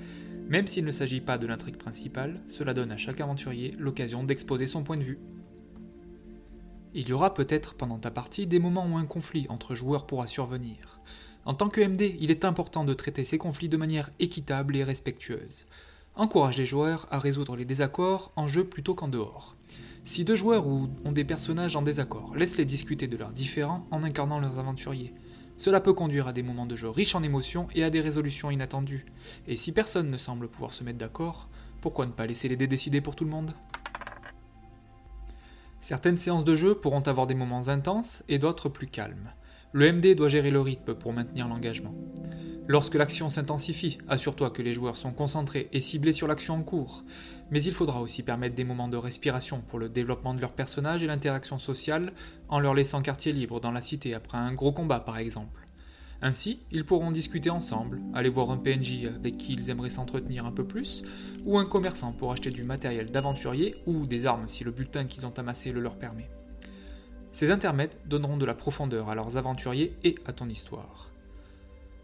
Même 0.48 0.68
s'il 0.68 0.84
ne 0.84 0.92
s'agit 0.92 1.20
pas 1.20 1.38
de 1.38 1.46
l'intrigue 1.48 1.76
principale, 1.76 2.40
cela 2.46 2.72
donne 2.72 2.92
à 2.92 2.96
chaque 2.96 3.20
aventurier 3.20 3.74
l'occasion 3.78 4.22
d'exposer 4.22 4.68
son 4.68 4.84
point 4.84 4.96
de 4.96 5.02
vue. 5.02 5.18
Il 6.94 7.08
y 7.08 7.12
aura 7.12 7.34
peut-être 7.34 7.74
pendant 7.74 7.98
ta 7.98 8.10
partie 8.10 8.46
des 8.46 8.58
moments 8.58 8.86
où 8.86 8.96
un 8.96 9.06
conflit 9.06 9.46
entre 9.48 9.74
joueurs 9.74 10.06
pourra 10.06 10.26
survenir. 10.26 10.97
En 11.48 11.54
tant 11.54 11.70
que 11.70 11.80
MD, 11.80 12.14
il 12.20 12.30
est 12.30 12.44
important 12.44 12.84
de 12.84 12.92
traiter 12.92 13.24
ces 13.24 13.38
conflits 13.38 13.70
de 13.70 13.78
manière 13.78 14.10
équitable 14.20 14.76
et 14.76 14.84
respectueuse 14.84 15.66
encourage 16.18 16.58
les 16.58 16.66
joueurs 16.66 17.06
à 17.10 17.18
résoudre 17.18 17.56
les 17.56 17.64
désaccords 17.64 18.32
en 18.36 18.48
jeu 18.48 18.64
plutôt 18.64 18.94
qu'en 18.94 19.08
dehors. 19.08 19.56
Si 20.04 20.24
deux 20.24 20.36
joueurs 20.36 20.66
ont 20.66 21.12
des 21.12 21.24
personnages 21.24 21.76
en 21.76 21.82
désaccord, 21.82 22.34
laisse-les 22.34 22.64
discuter 22.64 23.06
de 23.06 23.16
leurs 23.16 23.32
différends 23.32 23.86
en 23.90 24.02
incarnant 24.02 24.40
leurs 24.40 24.58
aventuriers. 24.58 25.14
Cela 25.56 25.80
peut 25.80 25.92
conduire 25.92 26.26
à 26.26 26.32
des 26.32 26.42
moments 26.42 26.66
de 26.66 26.76
jeu 26.76 26.90
riches 26.90 27.14
en 27.14 27.22
émotions 27.22 27.68
et 27.74 27.84
à 27.84 27.90
des 27.90 28.00
résolutions 28.00 28.50
inattendues. 28.50 29.06
Et 29.46 29.56
si 29.56 29.72
personne 29.72 30.10
ne 30.10 30.16
semble 30.16 30.48
pouvoir 30.48 30.74
se 30.74 30.82
mettre 30.82 30.98
d'accord, 30.98 31.48
pourquoi 31.80 32.06
ne 32.06 32.12
pas 32.12 32.26
laisser 32.26 32.48
les 32.48 32.56
dés 32.56 32.66
décider 32.66 33.00
pour 33.00 33.14
tout 33.14 33.24
le 33.24 33.30
monde? 33.30 33.54
Certaines 35.80 36.18
séances 36.18 36.44
de 36.44 36.54
jeu 36.54 36.74
pourront 36.74 37.00
avoir 37.00 37.26
des 37.26 37.34
moments 37.34 37.68
intenses 37.68 38.24
et 38.28 38.38
d'autres 38.38 38.68
plus 38.68 38.88
calmes. 38.88 39.30
Le 39.78 39.92
MD 39.92 40.16
doit 40.16 40.28
gérer 40.28 40.50
le 40.50 40.60
rythme 40.60 40.96
pour 40.96 41.12
maintenir 41.12 41.46
l'engagement. 41.46 41.94
Lorsque 42.66 42.96
l'action 42.96 43.28
s'intensifie, 43.28 43.98
assure-toi 44.08 44.50
que 44.50 44.60
les 44.60 44.72
joueurs 44.72 44.96
sont 44.96 45.12
concentrés 45.12 45.68
et 45.72 45.80
ciblés 45.80 46.12
sur 46.12 46.26
l'action 46.26 46.54
en 46.54 46.62
cours. 46.64 47.04
Mais 47.52 47.62
il 47.62 47.72
faudra 47.72 48.02
aussi 48.02 48.24
permettre 48.24 48.56
des 48.56 48.64
moments 48.64 48.88
de 48.88 48.96
respiration 48.96 49.62
pour 49.68 49.78
le 49.78 49.88
développement 49.88 50.34
de 50.34 50.40
leur 50.40 50.50
personnage 50.50 51.04
et 51.04 51.06
l'interaction 51.06 51.58
sociale, 51.58 52.12
en 52.48 52.58
leur 52.58 52.74
laissant 52.74 53.02
quartier 53.02 53.30
libre 53.30 53.60
dans 53.60 53.70
la 53.70 53.80
cité 53.80 54.14
après 54.14 54.36
un 54.36 54.52
gros 54.52 54.72
combat 54.72 54.98
par 54.98 55.18
exemple. 55.18 55.68
Ainsi, 56.22 56.58
ils 56.72 56.84
pourront 56.84 57.12
discuter 57.12 57.50
ensemble, 57.50 58.00
aller 58.14 58.30
voir 58.30 58.50
un 58.50 58.56
PNJ 58.56 59.04
avec 59.14 59.38
qui 59.38 59.52
ils 59.52 59.70
aimeraient 59.70 59.90
s'entretenir 59.90 60.44
un 60.44 60.50
peu 60.50 60.66
plus, 60.66 61.04
ou 61.44 61.56
un 61.56 61.66
commerçant 61.66 62.12
pour 62.12 62.32
acheter 62.32 62.50
du 62.50 62.64
matériel 62.64 63.12
d'aventurier 63.12 63.76
ou 63.86 64.06
des 64.06 64.26
armes 64.26 64.48
si 64.48 64.64
le 64.64 64.72
bulletin 64.72 65.04
qu'ils 65.04 65.24
ont 65.24 65.38
amassé 65.38 65.70
le 65.70 65.78
leur 65.78 66.00
permet. 66.00 66.28
Ces 67.38 67.52
intermèdes 67.52 67.94
donneront 68.04 68.36
de 68.36 68.44
la 68.44 68.54
profondeur 68.54 69.10
à 69.10 69.14
leurs 69.14 69.36
aventuriers 69.36 69.94
et 70.02 70.16
à 70.26 70.32
ton 70.32 70.48
histoire. 70.48 71.12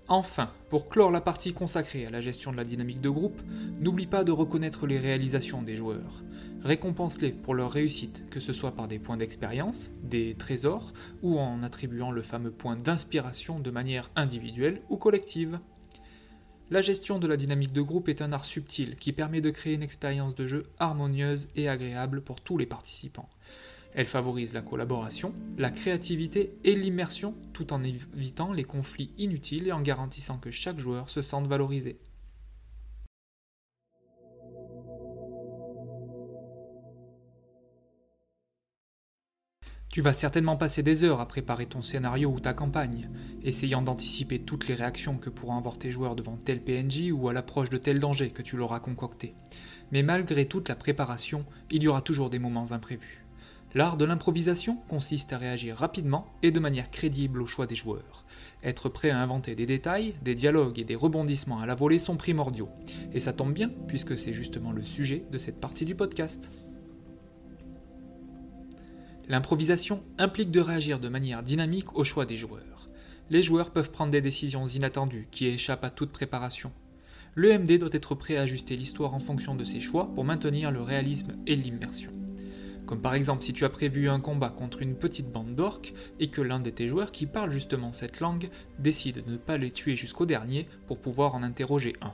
Enfin, 0.07 0.53
pour 0.71 0.88
clore 0.88 1.11
la 1.11 1.21
partie 1.21 1.53
consacrée 1.53 2.07
à 2.07 2.11
la 2.11 2.21
gestion 2.21 2.53
de 2.53 2.57
la 2.57 2.62
dynamique 2.62 3.00
de 3.00 3.11
groupe, 3.11 3.43
n'oublie 3.81 4.07
pas 4.07 4.23
de 4.23 4.31
reconnaître 4.31 4.87
les 4.87 5.00
réalisations 5.00 5.61
des 5.61 5.75
joueurs. 5.75 6.23
Récompense-les 6.62 7.33
pour 7.33 7.55
leur 7.55 7.73
réussite, 7.73 8.23
que 8.31 8.38
ce 8.38 8.53
soit 8.53 8.76
par 8.76 8.87
des 8.87 9.00
points 9.00 9.17
d'expérience, 9.17 9.91
des 10.05 10.37
trésors, 10.37 10.93
ou 11.25 11.37
en 11.41 11.64
attribuant 11.64 12.12
le 12.12 12.23
fameux 12.23 12.53
point 12.53 12.76
d'inspiration 12.76 13.59
de 13.59 13.73
manière 13.73 14.12
individuelle 14.14 14.83
ou 14.88 14.97
collective. 14.97 15.59
La 16.71 16.81
gestion 16.81 17.19
de 17.19 17.26
la 17.26 17.37
dynamique 17.37 17.73
de 17.73 17.83
groupe 17.83 18.09
est 18.09 18.23
un 18.23 18.33
art 18.33 18.45
subtil 18.45 18.95
qui 18.95 19.12
permet 19.12 19.41
de 19.41 19.50
créer 19.50 19.75
une 19.75 19.83
expérience 19.83 20.37
de 20.37 20.47
jeu 20.47 20.67
harmonieuse 20.79 21.49
et 21.57 21.69
agréable 21.69 22.21
pour 22.21 22.41
tous 22.41 22.57
les 22.57 22.67
participants. 22.67 23.29
Elle 23.95 24.07
favorise 24.07 24.55
la 24.55 24.63
collaboration, 24.63 25.33
la 25.57 25.71
créativité 25.71 26.59
et 26.65 26.75
l'immersion 26.75 27.35
tout 27.53 27.73
en 27.73 27.85
évitant 27.85 28.53
les 28.53 28.65
conflits 28.65 29.13
inutiles 29.19 29.69
et 29.69 29.73
en 29.73 29.81
garantissant 29.81 30.39
que 30.39 30.51
chaque 30.51 30.81
joueur 30.81 31.09
se 31.09 31.23
sente 31.23 31.47
valorisé. 31.47 32.01
Tu 39.91 40.01
vas 40.01 40.13
certainement 40.13 40.57
passer 40.57 40.83
des 40.83 41.05
heures 41.05 41.21
à 41.21 41.29
préparer 41.29 41.67
ton 41.67 41.81
scénario 41.81 42.29
ou 42.29 42.41
ta 42.41 42.53
campagne, 42.53 43.09
essayant 43.45 43.81
d'anticiper 43.81 44.41
toutes 44.41 44.67
les 44.67 44.75
réactions 44.75 45.19
que 45.19 45.31
pourront 45.31 45.57
avoir 45.57 45.79
tes 45.79 45.93
joueurs 45.93 46.17
devant 46.17 46.37
tel 46.37 46.61
PNJ 46.61 47.13
ou 47.13 47.28
à 47.28 47.33
l'approche 47.33 47.71
de 47.71 47.78
tel 47.78 48.00
danger 48.00 48.30
que 48.30 48.43
tu 48.43 48.57
leur 48.57 48.73
as 48.73 48.80
concocté. 48.80 49.37
Mais 49.93 50.02
malgré 50.02 50.47
toute 50.47 50.69
la 50.69 50.75
préparation, 50.75 51.47
il 51.71 51.85
y 51.85 51.87
aura 51.87 52.02
toujours 52.02 52.28
des 52.28 52.41
moments 52.41 52.73
imprévus. 52.73 53.24
L'art 53.75 53.97
de 53.97 54.04
l'improvisation 54.04 54.76
consiste 54.89 55.32
à 55.32 55.39
réagir 55.39 55.76
rapidement 55.76 56.26
et 56.45 56.52
de 56.52 56.60
manière 56.60 56.93
crédible 56.93 57.43
au 57.43 57.47
choix 57.47 57.67
des 57.67 57.75
joueurs. 57.75 58.25
Être 58.63 58.89
prêt 58.89 59.10
à 59.10 59.21
inventer 59.21 59.56
des 59.56 59.67
détails, 59.67 60.15
des 60.23 60.37
dialogues 60.37 60.78
et 60.78 60.84
des 60.84 60.95
rebondissements 60.95 61.58
à 61.58 61.67
la 61.67 61.75
volée 61.75 61.99
sont 61.99 62.17
primordiaux. 62.17 62.69
Et 63.13 63.19
ça 63.19 63.32
tombe 63.32 63.52
bien, 63.52 63.71
puisque 63.89 64.17
c'est 64.17 64.32
justement 64.32 64.71
le 64.71 64.82
sujet 64.82 65.25
de 65.32 65.39
cette 65.39 65.60
partie 65.60 65.84
du 65.84 65.97
podcast. 65.97 66.52
L'improvisation 69.28 70.04
implique 70.19 70.52
de 70.52 70.60
réagir 70.60 71.00
de 71.00 71.08
manière 71.08 71.43
dynamique 71.43 71.97
au 71.97 72.04
choix 72.04 72.26
des 72.26 72.37
joueurs. 72.37 72.89
Les 73.28 73.43
joueurs 73.43 73.73
peuvent 73.73 73.91
prendre 73.91 74.13
des 74.13 74.21
décisions 74.21 74.67
inattendues 74.67 75.26
qui 75.32 75.47
échappent 75.47 75.84
à 75.84 75.91
toute 75.91 76.13
préparation. 76.13 76.71
Le 77.34 77.58
MD 77.58 77.78
doit 77.78 77.89
être 77.91 78.15
prêt 78.15 78.37
à 78.37 78.43
ajuster 78.43 78.76
l'histoire 78.76 79.15
en 79.15 79.21
fonction 79.21 79.56
de 79.56 79.65
ses 79.65 79.80
choix 79.80 80.08
pour 80.15 80.25
maintenir 80.25 80.71
le 80.71 80.82
réalisme 80.82 81.32
et 81.47 81.56
l'immersion. 81.56 82.13
Comme 82.95 83.02
par 83.02 83.17
exemple 83.17 83.43
si 83.43 83.52
tu 83.52 83.65
as 83.65 83.71
prévu 83.71 84.09
un 84.09 84.21
combat 84.21 84.50
contre 84.50 84.80
une 84.80 84.95
petite 84.95 85.28
bande 85.28 85.57
d'orques 85.57 85.93
et 86.21 86.28
que 86.28 86.41
l'un 86.41 86.61
de 86.61 86.71
tes 86.71 86.87
joueurs 86.87 87.11
qui 87.11 87.26
parle 87.26 87.50
justement 87.50 87.93
cette 87.93 88.21
langue 88.21 88.50
décide 88.78 89.25
de 89.25 89.33
ne 89.33 89.37
pas 89.37 89.57
les 89.57 89.73
tuer 89.73 89.97
jusqu'au 89.97 90.26
dernier 90.26 90.69
pour 90.87 91.00
pouvoir 91.00 91.35
en 91.35 91.43
interroger 91.43 91.97
un. 92.02 92.13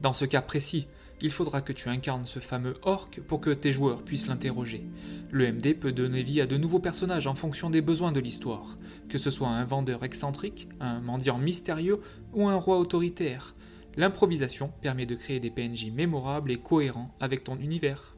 Dans 0.00 0.12
ce 0.12 0.26
cas 0.26 0.42
précis, 0.42 0.86
il 1.20 1.32
faudra 1.32 1.60
que 1.60 1.72
tu 1.72 1.88
incarnes 1.88 2.24
ce 2.24 2.38
fameux 2.38 2.76
orc 2.82 3.20
pour 3.26 3.40
que 3.40 3.50
tes 3.50 3.72
joueurs 3.72 4.04
puissent 4.04 4.28
l'interroger. 4.28 4.86
Le 5.32 5.50
MD 5.50 5.74
peut 5.74 5.90
donner 5.90 6.22
vie 6.22 6.40
à 6.40 6.46
de 6.46 6.56
nouveaux 6.56 6.78
personnages 6.78 7.26
en 7.26 7.34
fonction 7.34 7.68
des 7.68 7.82
besoins 7.82 8.12
de 8.12 8.20
l'histoire, 8.20 8.78
que 9.08 9.18
ce 9.18 9.32
soit 9.32 9.48
un 9.48 9.64
vendeur 9.64 10.04
excentrique, 10.04 10.68
un 10.78 11.00
mendiant 11.00 11.38
mystérieux 11.38 11.98
ou 12.32 12.46
un 12.46 12.54
roi 12.54 12.78
autoritaire. 12.78 13.56
L'improvisation 13.96 14.70
permet 14.82 15.06
de 15.06 15.16
créer 15.16 15.40
des 15.40 15.50
PNJ 15.50 15.90
mémorables 15.90 16.52
et 16.52 16.58
cohérents 16.58 17.12
avec 17.18 17.42
ton 17.42 17.58
univers. 17.58 18.09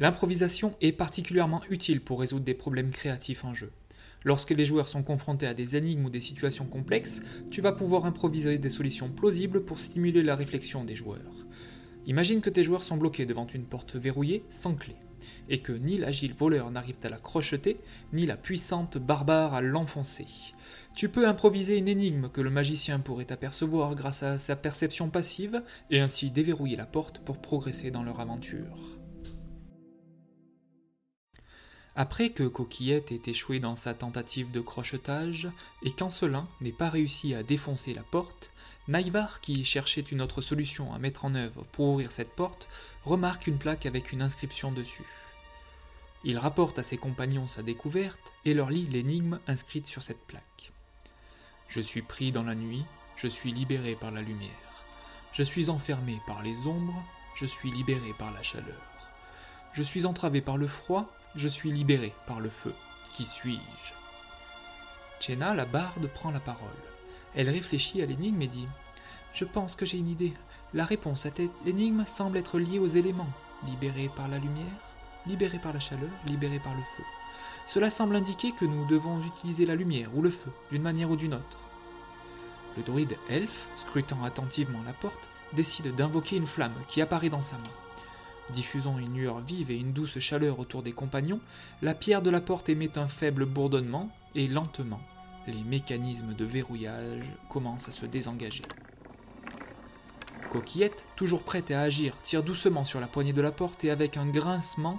L'improvisation 0.00 0.74
est 0.80 0.92
particulièrement 0.92 1.60
utile 1.68 2.00
pour 2.00 2.20
résoudre 2.20 2.46
des 2.46 2.54
problèmes 2.54 2.88
créatifs 2.88 3.44
en 3.44 3.52
jeu. 3.52 3.70
Lorsque 4.24 4.52
les 4.52 4.64
joueurs 4.64 4.88
sont 4.88 5.02
confrontés 5.02 5.46
à 5.46 5.52
des 5.52 5.76
énigmes 5.76 6.06
ou 6.06 6.10
des 6.10 6.20
situations 6.20 6.64
complexes, 6.64 7.20
tu 7.50 7.60
vas 7.60 7.72
pouvoir 7.72 8.06
improviser 8.06 8.56
des 8.56 8.70
solutions 8.70 9.10
plausibles 9.10 9.62
pour 9.62 9.78
stimuler 9.78 10.22
la 10.22 10.36
réflexion 10.36 10.84
des 10.84 10.96
joueurs. 10.96 11.44
Imagine 12.06 12.40
que 12.40 12.48
tes 12.48 12.62
joueurs 12.62 12.82
sont 12.82 12.96
bloqués 12.96 13.26
devant 13.26 13.46
une 13.46 13.66
porte 13.66 13.94
verrouillée 13.94 14.42
sans 14.48 14.74
clé, 14.74 14.96
et 15.50 15.58
que 15.58 15.72
ni 15.72 15.98
l'agile 15.98 16.32
voleur 16.32 16.70
n'arrive 16.70 16.96
à 17.02 17.10
la 17.10 17.18
crocheter, 17.18 17.76
ni 18.14 18.24
la 18.24 18.38
puissante 18.38 18.96
barbare 18.96 19.52
à 19.52 19.60
l'enfoncer. 19.60 20.24
Tu 20.94 21.10
peux 21.10 21.28
improviser 21.28 21.76
une 21.76 21.88
énigme 21.88 22.30
que 22.30 22.40
le 22.40 22.48
magicien 22.48 23.00
pourrait 23.00 23.32
apercevoir 23.32 23.94
grâce 23.96 24.22
à 24.22 24.38
sa 24.38 24.56
perception 24.56 25.10
passive, 25.10 25.62
et 25.90 26.00
ainsi 26.00 26.30
déverrouiller 26.30 26.76
la 26.76 26.86
porte 26.86 27.18
pour 27.18 27.36
progresser 27.36 27.90
dans 27.90 28.02
leur 28.02 28.20
aventure. 28.20 28.99
Après 32.02 32.30
que 32.30 32.44
Coquillette 32.44 33.12
ait 33.12 33.20
échoué 33.26 33.60
dans 33.60 33.76
sa 33.76 33.92
tentative 33.92 34.50
de 34.50 34.62
crochetage 34.62 35.50
et 35.82 35.92
qu'Ancelin 35.92 36.48
n'ait 36.62 36.72
pas 36.72 36.88
réussi 36.88 37.34
à 37.34 37.42
défoncer 37.42 37.92
la 37.92 38.02
porte, 38.02 38.52
Naïvar, 38.88 39.42
qui 39.42 39.66
cherchait 39.66 40.00
une 40.00 40.22
autre 40.22 40.40
solution 40.40 40.94
à 40.94 40.98
mettre 40.98 41.26
en 41.26 41.34
œuvre 41.34 41.66
pour 41.72 41.88
ouvrir 41.88 42.10
cette 42.10 42.34
porte, 42.34 42.70
remarque 43.04 43.48
une 43.48 43.58
plaque 43.58 43.84
avec 43.84 44.12
une 44.12 44.22
inscription 44.22 44.72
dessus. 44.72 45.04
Il 46.24 46.38
rapporte 46.38 46.78
à 46.78 46.82
ses 46.82 46.96
compagnons 46.96 47.46
sa 47.46 47.62
découverte 47.62 48.32
et 48.46 48.54
leur 48.54 48.70
lit 48.70 48.86
l'énigme 48.86 49.38
inscrite 49.46 49.86
sur 49.86 50.02
cette 50.02 50.26
plaque. 50.26 50.72
Je 51.68 51.82
suis 51.82 52.00
pris 52.00 52.32
dans 52.32 52.44
la 52.44 52.54
nuit, 52.54 52.86
je 53.16 53.28
suis 53.28 53.52
libéré 53.52 53.94
par 53.94 54.10
la 54.10 54.22
lumière. 54.22 54.86
Je 55.32 55.42
suis 55.42 55.68
enfermé 55.68 56.18
par 56.26 56.42
les 56.42 56.66
ombres, 56.66 57.04
je 57.34 57.44
suis 57.44 57.70
libéré 57.70 58.14
par 58.18 58.32
la 58.32 58.42
chaleur. 58.42 58.80
Je 59.74 59.82
suis 59.82 60.06
entravé 60.06 60.40
par 60.40 60.56
le 60.56 60.66
froid, 60.66 61.12
je 61.36 61.48
suis 61.48 61.70
libéré 61.70 62.12
par 62.26 62.40
le 62.40 62.48
feu. 62.48 62.74
Qui 63.12 63.24
suis-je? 63.24 63.94
Chena, 65.20 65.54
la 65.54 65.64
barde, 65.64 66.08
prend 66.08 66.30
la 66.30 66.40
parole. 66.40 66.68
Elle 67.34 67.50
réfléchit 67.50 68.02
à 68.02 68.06
l'énigme 68.06 68.42
et 68.42 68.48
dit 68.48 68.66
Je 69.32 69.44
pense 69.44 69.76
que 69.76 69.86
j'ai 69.86 69.98
une 69.98 70.08
idée. 70.08 70.32
La 70.74 70.84
réponse 70.84 71.26
à 71.26 71.30
cette 71.30 71.66
énigme 71.66 72.04
semble 72.04 72.38
être 72.38 72.58
liée 72.58 72.78
aux 72.78 72.86
éléments. 72.86 73.30
Libéré 73.66 74.10
par 74.16 74.28
la 74.28 74.38
lumière, 74.38 74.66
libéré 75.26 75.58
par 75.58 75.72
la 75.72 75.80
chaleur, 75.80 76.10
libéré 76.26 76.58
par 76.58 76.74
le 76.74 76.82
feu. 76.96 77.04
Cela 77.66 77.90
semble 77.90 78.16
indiquer 78.16 78.52
que 78.52 78.64
nous 78.64 78.86
devons 78.86 79.20
utiliser 79.20 79.66
la 79.66 79.76
lumière 79.76 80.10
ou 80.16 80.22
le 80.22 80.30
feu, 80.30 80.50
d'une 80.72 80.82
manière 80.82 81.10
ou 81.10 81.16
d'une 81.16 81.34
autre. 81.34 81.58
Le 82.76 82.82
druide 82.82 83.16
elfe, 83.28 83.66
scrutant 83.76 84.24
attentivement 84.24 84.82
la 84.86 84.92
porte, 84.92 85.28
décide 85.52 85.94
d'invoquer 85.94 86.36
une 86.36 86.46
flamme 86.46 86.74
qui 86.88 87.00
apparaît 87.00 87.28
dans 87.28 87.40
sa 87.40 87.56
main. 87.56 87.62
Diffusant 88.52 88.98
une 88.98 89.16
lueur 89.16 89.40
vive 89.40 89.70
et 89.70 89.76
une 89.76 89.92
douce 89.92 90.18
chaleur 90.18 90.58
autour 90.58 90.82
des 90.82 90.92
compagnons, 90.92 91.40
la 91.82 91.94
pierre 91.94 92.22
de 92.22 92.30
la 92.30 92.40
porte 92.40 92.68
émet 92.68 92.98
un 92.98 93.08
faible 93.08 93.46
bourdonnement 93.46 94.10
et 94.34 94.48
lentement, 94.48 95.00
les 95.46 95.62
mécanismes 95.62 96.34
de 96.34 96.44
verrouillage 96.44 97.24
commencent 97.48 97.88
à 97.88 97.92
se 97.92 98.06
désengager. 98.06 98.62
Coquillette, 100.50 101.06
toujours 101.14 101.44
prête 101.44 101.70
à 101.70 101.80
agir, 101.80 102.16
tire 102.22 102.42
doucement 102.42 102.84
sur 102.84 103.00
la 103.00 103.06
poignée 103.06 103.32
de 103.32 103.42
la 103.42 103.52
porte 103.52 103.84
et 103.84 103.90
avec 103.90 104.16
un 104.16 104.26
grincement 104.26 104.98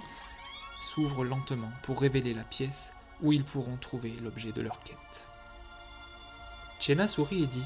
s'ouvre 0.80 1.24
lentement 1.24 1.70
pour 1.82 2.00
révéler 2.00 2.32
la 2.32 2.44
pièce 2.44 2.92
où 3.22 3.32
ils 3.32 3.44
pourront 3.44 3.76
trouver 3.76 4.14
l'objet 4.22 4.52
de 4.52 4.62
leur 4.62 4.80
quête. 4.80 5.26
Chena 6.80 7.06
sourit 7.06 7.44
et 7.44 7.46
dit 7.46 7.64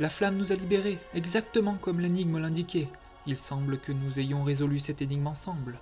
La 0.00 0.10
flamme 0.10 0.36
nous 0.36 0.52
a 0.52 0.54
libérés, 0.54 0.98
exactement 1.14 1.74
comme 1.74 2.00
l'énigme 2.00 2.38
l'indiquait. 2.38 2.88
Il 3.26 3.36
semble 3.36 3.78
que 3.78 3.92
nous 3.92 4.20
ayons 4.20 4.44
résolu 4.44 4.78
cette 4.78 5.00
énigme 5.00 5.26
ensemble. 5.26 5.78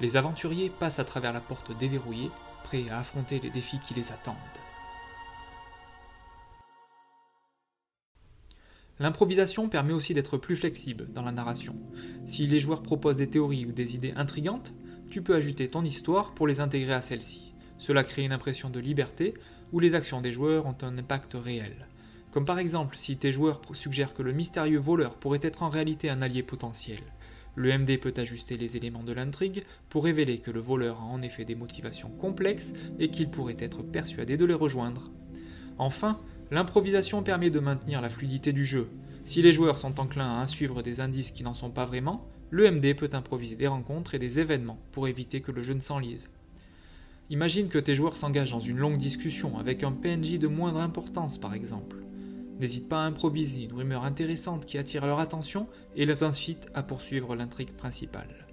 Les 0.00 0.16
aventuriers 0.16 0.70
passent 0.70 0.98
à 0.98 1.04
travers 1.04 1.32
la 1.32 1.40
porte 1.40 1.76
déverrouillée, 1.76 2.30
prêts 2.62 2.88
à 2.90 2.98
affronter 2.98 3.40
les 3.40 3.50
défis 3.50 3.80
qui 3.80 3.94
les 3.94 4.12
attendent. 4.12 4.36
L'improvisation 9.00 9.68
permet 9.68 9.92
aussi 9.92 10.14
d'être 10.14 10.36
plus 10.36 10.56
flexible 10.56 11.08
dans 11.12 11.22
la 11.22 11.32
narration. 11.32 11.74
Si 12.26 12.46
les 12.46 12.60
joueurs 12.60 12.82
proposent 12.82 13.16
des 13.16 13.28
théories 13.28 13.66
ou 13.66 13.72
des 13.72 13.96
idées 13.96 14.14
intrigantes, 14.14 14.72
tu 15.10 15.22
peux 15.22 15.34
ajouter 15.34 15.68
ton 15.68 15.82
histoire 15.82 16.32
pour 16.34 16.46
les 16.46 16.60
intégrer 16.60 16.94
à 16.94 17.00
celle-ci. 17.00 17.54
Cela 17.78 18.04
crée 18.04 18.22
une 18.22 18.32
impression 18.32 18.70
de 18.70 18.78
liberté 18.78 19.34
où 19.72 19.80
les 19.80 19.96
actions 19.96 20.20
des 20.20 20.30
joueurs 20.30 20.66
ont 20.66 20.76
un 20.82 20.96
impact 20.96 21.34
réel. 21.34 21.88
Comme 22.34 22.44
par 22.46 22.58
exemple 22.58 22.96
si 22.96 23.16
tes 23.16 23.30
joueurs 23.30 23.60
suggèrent 23.74 24.12
que 24.12 24.24
le 24.24 24.32
mystérieux 24.32 24.80
voleur 24.80 25.14
pourrait 25.14 25.38
être 25.40 25.62
en 25.62 25.68
réalité 25.68 26.10
un 26.10 26.20
allié 26.20 26.42
potentiel. 26.42 26.98
Le 27.54 27.78
MD 27.78 27.96
peut 27.96 28.12
ajuster 28.16 28.56
les 28.56 28.76
éléments 28.76 29.04
de 29.04 29.12
l'intrigue 29.12 29.62
pour 29.88 30.02
révéler 30.02 30.38
que 30.38 30.50
le 30.50 30.58
voleur 30.58 30.98
a 30.98 31.04
en 31.04 31.22
effet 31.22 31.44
des 31.44 31.54
motivations 31.54 32.10
complexes 32.10 32.72
et 32.98 33.08
qu'il 33.08 33.30
pourrait 33.30 33.54
être 33.60 33.84
persuadé 33.84 34.36
de 34.36 34.44
les 34.44 34.52
rejoindre. 34.52 35.12
Enfin, 35.78 36.18
l'improvisation 36.50 37.22
permet 37.22 37.50
de 37.50 37.60
maintenir 37.60 38.00
la 38.00 38.10
fluidité 38.10 38.52
du 38.52 38.64
jeu. 38.64 38.88
Si 39.24 39.40
les 39.40 39.52
joueurs 39.52 39.78
sont 39.78 40.00
enclins 40.00 40.40
à 40.40 40.48
suivre 40.48 40.82
des 40.82 41.00
indices 41.00 41.30
qui 41.30 41.44
n'en 41.44 41.54
sont 41.54 41.70
pas 41.70 41.84
vraiment, 41.84 42.26
le 42.50 42.68
MD 42.68 42.96
peut 42.96 43.10
improviser 43.12 43.54
des 43.54 43.68
rencontres 43.68 44.16
et 44.16 44.18
des 44.18 44.40
événements 44.40 44.80
pour 44.90 45.06
éviter 45.06 45.40
que 45.40 45.52
le 45.52 45.62
jeu 45.62 45.74
ne 45.74 45.80
s'enlise. 45.80 46.30
Imagine 47.30 47.68
que 47.68 47.78
tes 47.78 47.94
joueurs 47.94 48.16
s'engagent 48.16 48.50
dans 48.50 48.58
une 48.58 48.78
longue 48.78 48.98
discussion 48.98 49.56
avec 49.56 49.84
un 49.84 49.92
PNJ 49.92 50.40
de 50.40 50.48
moindre 50.48 50.80
importance 50.80 51.38
par 51.38 51.54
exemple. 51.54 51.98
N'hésite 52.60 52.88
pas 52.88 53.02
à 53.02 53.06
improviser 53.06 53.64
une 53.64 53.72
rumeur 53.72 54.04
intéressante 54.04 54.64
qui 54.64 54.78
attire 54.78 55.06
leur 55.06 55.18
attention 55.18 55.66
et 55.96 56.06
les 56.06 56.22
incite 56.22 56.68
à 56.74 56.82
poursuivre 56.82 57.34
l'intrigue 57.34 57.72
principale. 57.72 58.46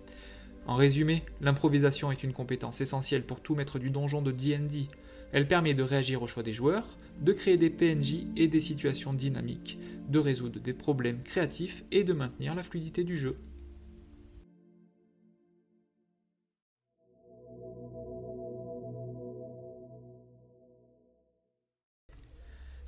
En 0.65 0.75
résumé, 0.75 1.23
l'improvisation 1.39 2.11
est 2.11 2.23
une 2.23 2.33
compétence 2.33 2.81
essentielle 2.81 3.25
pour 3.25 3.41
tout 3.41 3.55
maître 3.55 3.79
du 3.79 3.89
donjon 3.89 4.21
de 4.21 4.31
D&D. 4.31 4.87
Elle 5.31 5.47
permet 5.47 5.73
de 5.73 5.83
réagir 5.83 6.21
aux 6.21 6.27
choix 6.27 6.43
des 6.43 6.53
joueurs, 6.53 6.97
de 7.19 7.33
créer 7.33 7.57
des 7.57 7.69
PNJ 7.69 8.25
et 8.35 8.47
des 8.47 8.59
situations 8.59 9.13
dynamiques, 9.13 9.79
de 10.09 10.19
résoudre 10.19 10.59
des 10.59 10.73
problèmes 10.73 11.23
créatifs 11.23 11.83
et 11.91 12.03
de 12.03 12.13
maintenir 12.13 12.55
la 12.55 12.63
fluidité 12.63 13.03
du 13.03 13.17
jeu. 13.17 13.37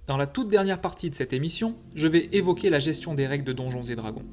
Dans 0.06 0.18
la 0.18 0.28
toute 0.28 0.50
dernière 0.50 0.82
partie 0.82 1.10
de 1.10 1.16
cette 1.16 1.32
émission, 1.32 1.78
je 1.96 2.08
vais 2.08 2.28
évoquer 2.34 2.70
la 2.70 2.80
gestion 2.80 3.13
des 3.13 3.26
règles 3.26 3.46
de 3.46 3.54
Donjons 3.54 3.86
et 3.86 3.96
Dragons. 3.96 4.26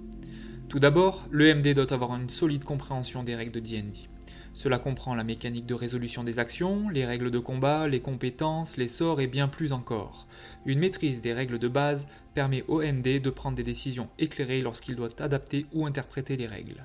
Tout 0.68 0.80
d'abord, 0.80 1.28
le 1.30 1.54
MD 1.54 1.74
doit 1.74 1.92
avoir 1.92 2.12
une 2.16 2.28
solide 2.28 2.64
compréhension 2.64 3.22
des 3.22 3.37
règles 3.37 3.52
de 3.52 3.61
D&D. 3.61 4.09
Cela 4.52 4.80
comprend 4.80 5.14
la 5.14 5.22
mécanique 5.22 5.66
de 5.66 5.74
résolution 5.74 6.24
des 6.24 6.40
actions, 6.40 6.88
les 6.88 7.06
règles 7.06 7.30
de 7.30 7.38
combat, 7.38 7.87
les 7.87 8.00
compétences, 8.00 8.78
les 8.78 8.88
sorts 8.88 9.20
et 9.20 9.28
bien 9.28 9.46
plus 9.46 9.72
encore. 9.72 10.26
Une 10.66 10.80
maîtrise 10.80 11.20
des 11.20 11.33
règles 11.33 11.61
de 11.61 11.68
base 11.68 12.09
permet 12.35 12.64
au 12.66 12.83
MD 12.83 13.20
de 13.20 13.30
prendre 13.30 13.56
des 13.56 13.62
décisions 13.62 14.09
éclairées 14.18 14.62
lorsqu'il 14.62 14.96
doit 14.96 15.20
adapter 15.20 15.66
ou 15.72 15.87
interpréter 15.87 16.37
les 16.37 16.48
règles. 16.48 16.85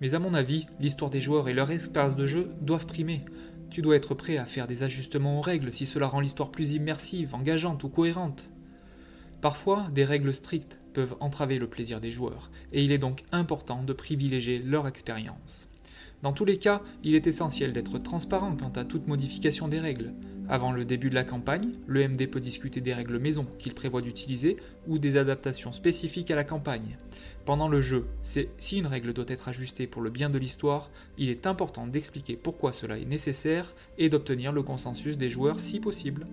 Mais 0.00 0.14
à 0.14 0.20
mon 0.20 0.32
avis, 0.32 0.66
l'histoire 0.78 1.10
des 1.10 1.20
joueurs 1.20 1.48
et 1.48 1.54
leur 1.54 1.72
expérience 1.72 2.14
de 2.14 2.26
jeu 2.26 2.52
doivent 2.60 2.86
primer. 2.86 3.24
Tu 3.70 3.82
dois 3.82 3.96
être 3.96 4.14
prêt 4.14 4.36
à 4.36 4.46
faire 4.46 4.66
des 4.66 4.82
ajustements 4.82 5.38
aux 5.38 5.42
règles 5.42 5.72
si 5.72 5.86
cela 5.86 6.06
rend 6.06 6.20
l'histoire 6.20 6.50
plus 6.50 6.72
immersive, 6.72 7.34
engageante 7.34 7.84
ou 7.84 7.88
cohérente. 7.88 8.50
Parfois, 9.40 9.88
des 9.92 10.04
règles 10.04 10.32
strictes 10.32 10.78
peuvent 10.94 11.16
entraver 11.20 11.58
le 11.58 11.68
plaisir 11.68 12.00
des 12.00 12.10
joueurs, 12.10 12.50
et 12.72 12.82
il 12.82 12.90
est 12.90 12.98
donc 12.98 13.24
important 13.32 13.82
de 13.82 13.92
privilégier 13.92 14.58
leur 14.60 14.88
expérience. 14.88 15.68
Dans 16.22 16.32
tous 16.32 16.46
les 16.46 16.58
cas, 16.58 16.80
il 17.04 17.14
est 17.14 17.26
essentiel 17.26 17.72
d'être 17.72 17.98
transparent 17.98 18.56
quant 18.56 18.72
à 18.74 18.84
toute 18.84 19.06
modification 19.06 19.68
des 19.68 19.78
règles. 19.78 20.14
Avant 20.48 20.70
le 20.70 20.84
début 20.84 21.10
de 21.10 21.14
la 21.16 21.24
campagne, 21.24 21.70
le 21.88 22.06
MD 22.06 22.28
peut 22.28 22.40
discuter 22.40 22.80
des 22.80 22.94
règles 22.94 23.18
maison 23.18 23.46
qu'il 23.58 23.74
prévoit 23.74 24.00
d'utiliser 24.00 24.56
ou 24.86 24.98
des 24.98 25.16
adaptations 25.16 25.72
spécifiques 25.72 26.30
à 26.30 26.36
la 26.36 26.44
campagne. 26.44 26.98
Pendant 27.44 27.68
le 27.68 27.80
jeu, 27.80 28.06
si 28.22 28.78
une 28.78 28.86
règle 28.86 29.12
doit 29.12 29.24
être 29.28 29.48
ajustée 29.48 29.86
pour 29.86 30.02
le 30.02 30.10
bien 30.10 30.30
de 30.30 30.38
l'histoire, 30.38 30.90
il 31.18 31.30
est 31.30 31.46
important 31.46 31.86
d'expliquer 31.86 32.36
pourquoi 32.36 32.72
cela 32.72 32.98
est 32.98 33.04
nécessaire 33.04 33.74
et 33.98 34.08
d'obtenir 34.08 34.52
le 34.52 34.62
consensus 34.62 35.16
des 35.16 35.28
joueurs 35.28 35.58
si 35.58 35.80
possible. 35.80 36.26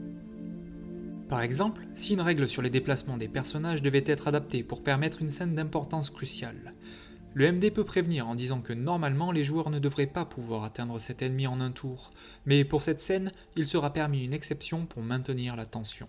Par 1.28 1.42
exemple, 1.42 1.82
si 1.96 2.14
une 2.14 2.22
règle 2.22 2.48
sur 2.48 2.62
les 2.62 2.70
déplacements 2.70 3.18
des 3.18 3.28
personnages 3.28 3.82
devait 3.82 4.04
être 4.06 4.28
adaptée 4.28 4.62
pour 4.62 4.84
permettre 4.84 5.24
une 5.24 5.30
scène 5.30 5.56
d'importance 5.56 6.12
cruciale, 6.12 6.74
le 7.36 7.52
MD 7.52 7.72
peut 7.72 7.84
prévenir 7.84 8.28
en 8.28 8.36
disant 8.36 8.62
que 8.62 8.74
normalement 8.74 9.32
les 9.32 9.44
joueurs 9.44 9.72
ne 9.72 9.80
devraient 9.80 10.06
pas 10.06 10.26
pouvoir 10.26 10.64
atteindre 10.64 11.00
cet 11.00 11.24
ennemi 11.24 11.48
en 11.48 11.62
un 11.62 11.72
tour, 11.72 12.12
mais 12.46 12.64
pour 12.64 12.84
cette 12.84 13.00
scène, 13.00 13.32
il 13.56 13.68
sera 13.68 13.92
permis 13.92 14.24
une 14.24 14.34
exception 14.34 14.86
pour 14.86 15.02
maintenir 15.02 15.56
la 15.56 15.66
tension. 15.66 16.08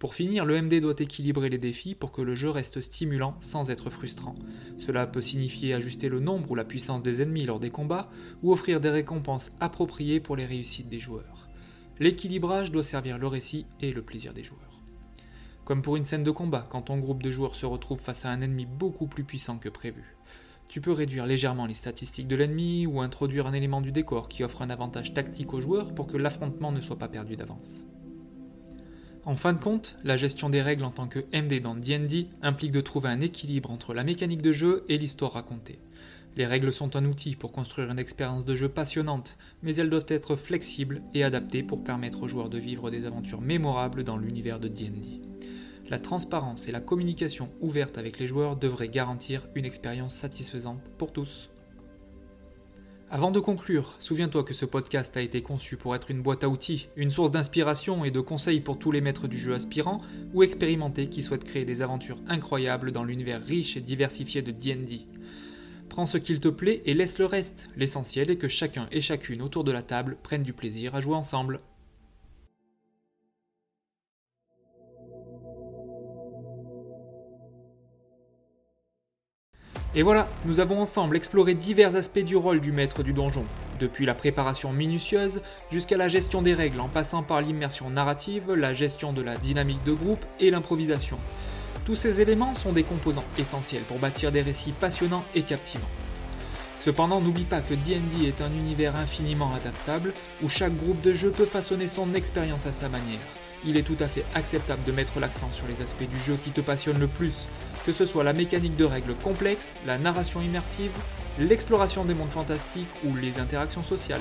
Pour 0.00 0.16
finir, 0.16 0.44
le 0.44 0.60
MD 0.60 0.80
doit 0.80 0.98
équilibrer 0.98 1.48
les 1.48 1.58
défis 1.58 1.94
pour 1.94 2.10
que 2.10 2.22
le 2.22 2.34
jeu 2.34 2.50
reste 2.50 2.80
stimulant 2.80 3.36
sans 3.38 3.70
être 3.70 3.88
frustrant. 3.88 4.34
Cela 4.78 5.06
peut 5.06 5.22
signifier 5.22 5.74
ajuster 5.74 6.08
le 6.08 6.18
nombre 6.18 6.50
ou 6.50 6.54
la 6.56 6.64
puissance 6.64 7.04
des 7.04 7.22
ennemis 7.22 7.46
lors 7.46 7.60
des 7.60 7.70
combats, 7.70 8.10
ou 8.42 8.52
offrir 8.52 8.80
des 8.80 8.90
récompenses 8.90 9.52
appropriées 9.60 10.18
pour 10.18 10.34
les 10.34 10.44
réussites 10.44 10.88
des 10.88 10.98
joueurs. 10.98 11.48
L'équilibrage 12.00 12.72
doit 12.72 12.82
servir 12.82 13.16
le 13.16 13.28
récit 13.28 13.64
et 13.80 13.92
le 13.92 14.02
plaisir 14.02 14.32
des 14.32 14.42
joueurs. 14.42 14.80
Comme 15.64 15.82
pour 15.82 15.94
une 15.94 16.04
scène 16.04 16.24
de 16.24 16.32
combat, 16.32 16.66
quand 16.68 16.82
ton 16.82 16.98
groupe 16.98 17.22
de 17.22 17.30
joueurs 17.30 17.54
se 17.54 17.66
retrouve 17.66 18.00
face 18.00 18.24
à 18.24 18.30
un 18.30 18.40
ennemi 18.40 18.66
beaucoup 18.66 19.06
plus 19.06 19.22
puissant 19.22 19.58
que 19.58 19.68
prévu. 19.68 20.16
Tu 20.72 20.80
peux 20.80 20.92
réduire 20.92 21.26
légèrement 21.26 21.66
les 21.66 21.74
statistiques 21.74 22.28
de 22.28 22.34
l'ennemi 22.34 22.86
ou 22.86 23.02
introduire 23.02 23.46
un 23.46 23.52
élément 23.52 23.82
du 23.82 23.92
décor 23.92 24.26
qui 24.26 24.42
offre 24.42 24.62
un 24.62 24.70
avantage 24.70 25.12
tactique 25.12 25.52
aux 25.52 25.60
joueurs 25.60 25.94
pour 25.94 26.06
que 26.06 26.16
l'affrontement 26.16 26.72
ne 26.72 26.80
soit 26.80 26.98
pas 26.98 27.08
perdu 27.08 27.36
d'avance. 27.36 27.84
En 29.26 29.36
fin 29.36 29.52
de 29.52 29.60
compte, 29.60 29.96
la 30.02 30.16
gestion 30.16 30.48
des 30.48 30.62
règles 30.62 30.84
en 30.84 30.90
tant 30.90 31.08
que 31.08 31.26
MD 31.34 31.60
dans 31.60 31.74
D&D 31.74 32.28
implique 32.40 32.72
de 32.72 32.80
trouver 32.80 33.10
un 33.10 33.20
équilibre 33.20 33.70
entre 33.70 33.92
la 33.92 34.02
mécanique 34.02 34.40
de 34.40 34.52
jeu 34.52 34.86
et 34.88 34.96
l'histoire 34.96 35.32
racontée. 35.32 35.78
Les 36.36 36.46
règles 36.46 36.72
sont 36.72 36.96
un 36.96 37.04
outil 37.04 37.36
pour 37.36 37.52
construire 37.52 37.90
une 37.90 37.98
expérience 37.98 38.46
de 38.46 38.54
jeu 38.54 38.70
passionnante, 38.70 39.36
mais 39.62 39.76
elles 39.76 39.90
doivent 39.90 40.06
être 40.08 40.36
flexibles 40.36 41.02
et 41.12 41.22
adaptées 41.22 41.62
pour 41.62 41.84
permettre 41.84 42.22
aux 42.22 42.28
joueurs 42.28 42.48
de 42.48 42.56
vivre 42.56 42.90
des 42.90 43.04
aventures 43.04 43.42
mémorables 43.42 44.04
dans 44.04 44.16
l'univers 44.16 44.58
de 44.58 44.68
D&D. 44.68 45.20
La 45.92 45.98
transparence 45.98 46.68
et 46.68 46.72
la 46.72 46.80
communication 46.80 47.50
ouverte 47.60 47.98
avec 47.98 48.18
les 48.18 48.26
joueurs 48.26 48.56
devraient 48.56 48.88
garantir 48.88 49.46
une 49.54 49.66
expérience 49.66 50.14
satisfaisante 50.14 50.80
pour 50.96 51.12
tous. 51.12 51.50
Avant 53.10 53.30
de 53.30 53.40
conclure, 53.40 53.94
souviens-toi 53.98 54.42
que 54.42 54.54
ce 54.54 54.64
podcast 54.64 55.14
a 55.18 55.20
été 55.20 55.42
conçu 55.42 55.76
pour 55.76 55.94
être 55.94 56.10
une 56.10 56.22
boîte 56.22 56.44
à 56.44 56.48
outils, 56.48 56.88
une 56.96 57.10
source 57.10 57.30
d'inspiration 57.30 58.06
et 58.06 58.10
de 58.10 58.20
conseils 58.20 58.62
pour 58.62 58.78
tous 58.78 58.90
les 58.90 59.02
maîtres 59.02 59.28
du 59.28 59.36
jeu 59.36 59.52
aspirants 59.52 60.00
ou 60.32 60.42
expérimentés 60.42 61.10
qui 61.10 61.22
souhaitent 61.22 61.44
créer 61.44 61.66
des 61.66 61.82
aventures 61.82 62.22
incroyables 62.26 62.90
dans 62.90 63.04
l'univers 63.04 63.44
riche 63.44 63.76
et 63.76 63.82
diversifié 63.82 64.40
de 64.40 64.50
D&D. 64.50 65.02
Prends 65.90 66.06
ce 66.06 66.16
qu'il 66.16 66.40
te 66.40 66.48
plaît 66.48 66.80
et 66.86 66.94
laisse 66.94 67.18
le 67.18 67.26
reste. 67.26 67.68
L'essentiel 67.76 68.30
est 68.30 68.38
que 68.38 68.48
chacun 68.48 68.88
et 68.92 69.02
chacune 69.02 69.42
autour 69.42 69.62
de 69.62 69.72
la 69.72 69.82
table 69.82 70.16
prennent 70.22 70.42
du 70.42 70.54
plaisir 70.54 70.94
à 70.94 71.02
jouer 71.02 71.16
ensemble. 71.16 71.60
Et 79.94 80.02
voilà, 80.02 80.26
nous 80.46 80.58
avons 80.58 80.80
ensemble 80.80 81.18
exploré 81.18 81.52
divers 81.52 81.96
aspects 81.96 82.24
du 82.24 82.34
rôle 82.34 82.60
du 82.60 82.72
maître 82.72 83.02
du 83.02 83.12
donjon, 83.12 83.44
depuis 83.78 84.06
la 84.06 84.14
préparation 84.14 84.72
minutieuse 84.72 85.42
jusqu'à 85.70 85.98
la 85.98 86.08
gestion 86.08 86.40
des 86.40 86.54
règles 86.54 86.80
en 86.80 86.88
passant 86.88 87.22
par 87.22 87.42
l'immersion 87.42 87.90
narrative, 87.90 88.52
la 88.52 88.72
gestion 88.72 89.12
de 89.12 89.20
la 89.20 89.36
dynamique 89.36 89.84
de 89.84 89.92
groupe 89.92 90.24
et 90.40 90.50
l'improvisation. 90.50 91.18
Tous 91.84 91.94
ces 91.94 92.22
éléments 92.22 92.54
sont 92.54 92.72
des 92.72 92.84
composants 92.84 93.24
essentiels 93.38 93.82
pour 93.82 93.98
bâtir 93.98 94.32
des 94.32 94.40
récits 94.40 94.72
passionnants 94.72 95.24
et 95.34 95.42
captivants. 95.42 95.82
Cependant, 96.78 97.20
n'oublie 97.20 97.44
pas 97.44 97.60
que 97.60 97.74
D&D 97.74 98.26
est 98.26 98.40
un 98.40 98.50
univers 98.50 98.96
infiniment 98.96 99.52
adaptable 99.54 100.14
où 100.42 100.48
chaque 100.48 100.74
groupe 100.74 101.02
de 101.02 101.12
jeu 101.12 101.30
peut 101.30 101.44
façonner 101.44 101.86
son 101.86 102.14
expérience 102.14 102.64
à 102.66 102.72
sa 102.72 102.88
manière. 102.88 103.20
Il 103.64 103.76
est 103.76 103.82
tout 103.82 103.96
à 104.00 104.08
fait 104.08 104.24
acceptable 104.34 104.82
de 104.84 104.92
mettre 104.92 105.20
l'accent 105.20 105.48
sur 105.52 105.66
les 105.68 105.82
aspects 105.82 106.08
du 106.08 106.18
jeu 106.18 106.36
qui 106.42 106.50
te 106.50 106.60
passionnent 106.60 106.98
le 106.98 107.06
plus, 107.06 107.46
que 107.86 107.92
ce 107.92 108.06
soit 108.06 108.24
la 108.24 108.32
mécanique 108.32 108.76
de 108.76 108.84
règles 108.84 109.14
complexes, 109.14 109.72
la 109.86 109.98
narration 109.98 110.42
immersive, 110.42 110.92
l'exploration 111.38 112.04
des 112.04 112.14
mondes 112.14 112.30
fantastiques 112.30 112.88
ou 113.04 113.14
les 113.16 113.38
interactions 113.38 113.84
sociales. 113.84 114.20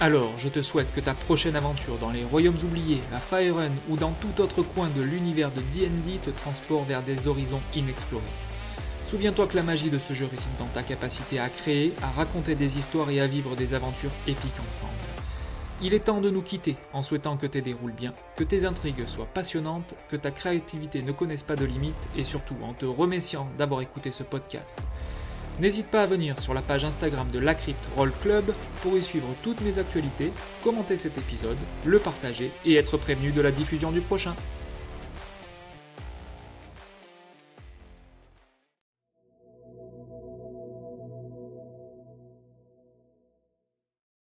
Alors, 0.00 0.32
je 0.38 0.48
te 0.48 0.60
souhaite 0.60 0.92
que 0.92 1.00
ta 1.00 1.14
prochaine 1.14 1.54
aventure 1.54 1.98
dans 1.98 2.10
les 2.10 2.24
royaumes 2.24 2.58
oubliés, 2.64 3.00
à 3.14 3.18
Faerun 3.18 3.70
ou 3.88 3.96
dans 3.96 4.10
tout 4.12 4.42
autre 4.42 4.62
coin 4.62 4.88
de 4.96 5.02
l'univers 5.02 5.50
de 5.52 5.60
D&D 5.60 6.18
te 6.24 6.30
transporte 6.30 6.88
vers 6.88 7.02
des 7.02 7.28
horizons 7.28 7.62
inexplorés. 7.76 8.24
Souviens-toi 9.08 9.46
que 9.46 9.56
la 9.56 9.62
magie 9.62 9.90
de 9.90 9.98
ce 9.98 10.12
jeu 10.12 10.24
réside 10.24 10.56
dans 10.58 10.66
ta 10.66 10.82
capacité 10.82 11.38
à 11.38 11.48
créer, 11.48 11.94
à 12.02 12.08
raconter 12.08 12.56
des 12.56 12.78
histoires 12.78 13.10
et 13.10 13.20
à 13.20 13.28
vivre 13.28 13.54
des 13.54 13.74
aventures 13.74 14.10
épiques 14.26 14.60
ensemble. 14.68 14.90
Il 15.82 15.92
est 15.92 16.04
temps 16.04 16.20
de 16.20 16.30
nous 16.30 16.42
quitter 16.42 16.76
en 16.92 17.02
souhaitant 17.02 17.36
que 17.36 17.46
tes 17.46 17.60
déroules 17.60 17.92
bien, 17.92 18.14
que 18.36 18.44
tes 18.44 18.64
intrigues 18.64 19.06
soient 19.06 19.26
passionnantes, 19.26 19.94
que 20.08 20.16
ta 20.16 20.30
créativité 20.30 21.02
ne 21.02 21.12
connaisse 21.12 21.42
pas 21.42 21.56
de 21.56 21.64
limites 21.64 21.94
et 22.16 22.24
surtout 22.24 22.56
en 22.62 22.74
te 22.74 22.86
remerciant 22.86 23.48
d'avoir 23.58 23.80
écouté 23.80 24.10
ce 24.10 24.22
podcast. 24.22 24.78
N'hésite 25.60 25.86
pas 25.86 26.02
à 26.02 26.06
venir 26.06 26.40
sur 26.40 26.54
la 26.54 26.62
page 26.62 26.84
Instagram 26.84 27.28
de 27.30 27.38
la 27.38 27.54
Crypt 27.54 27.78
Roll 27.96 28.12
Club 28.22 28.52
pour 28.82 28.96
y 28.96 29.02
suivre 29.02 29.28
toutes 29.42 29.60
mes 29.60 29.78
actualités, 29.78 30.32
commenter 30.62 30.96
cet 30.96 31.16
épisode, 31.18 31.58
le 31.84 31.98
partager 31.98 32.50
et 32.64 32.74
être 32.74 32.96
prévenu 32.96 33.30
de 33.30 33.40
la 33.40 33.52
diffusion 33.52 33.92
du 33.92 34.00
prochain. 34.00 34.34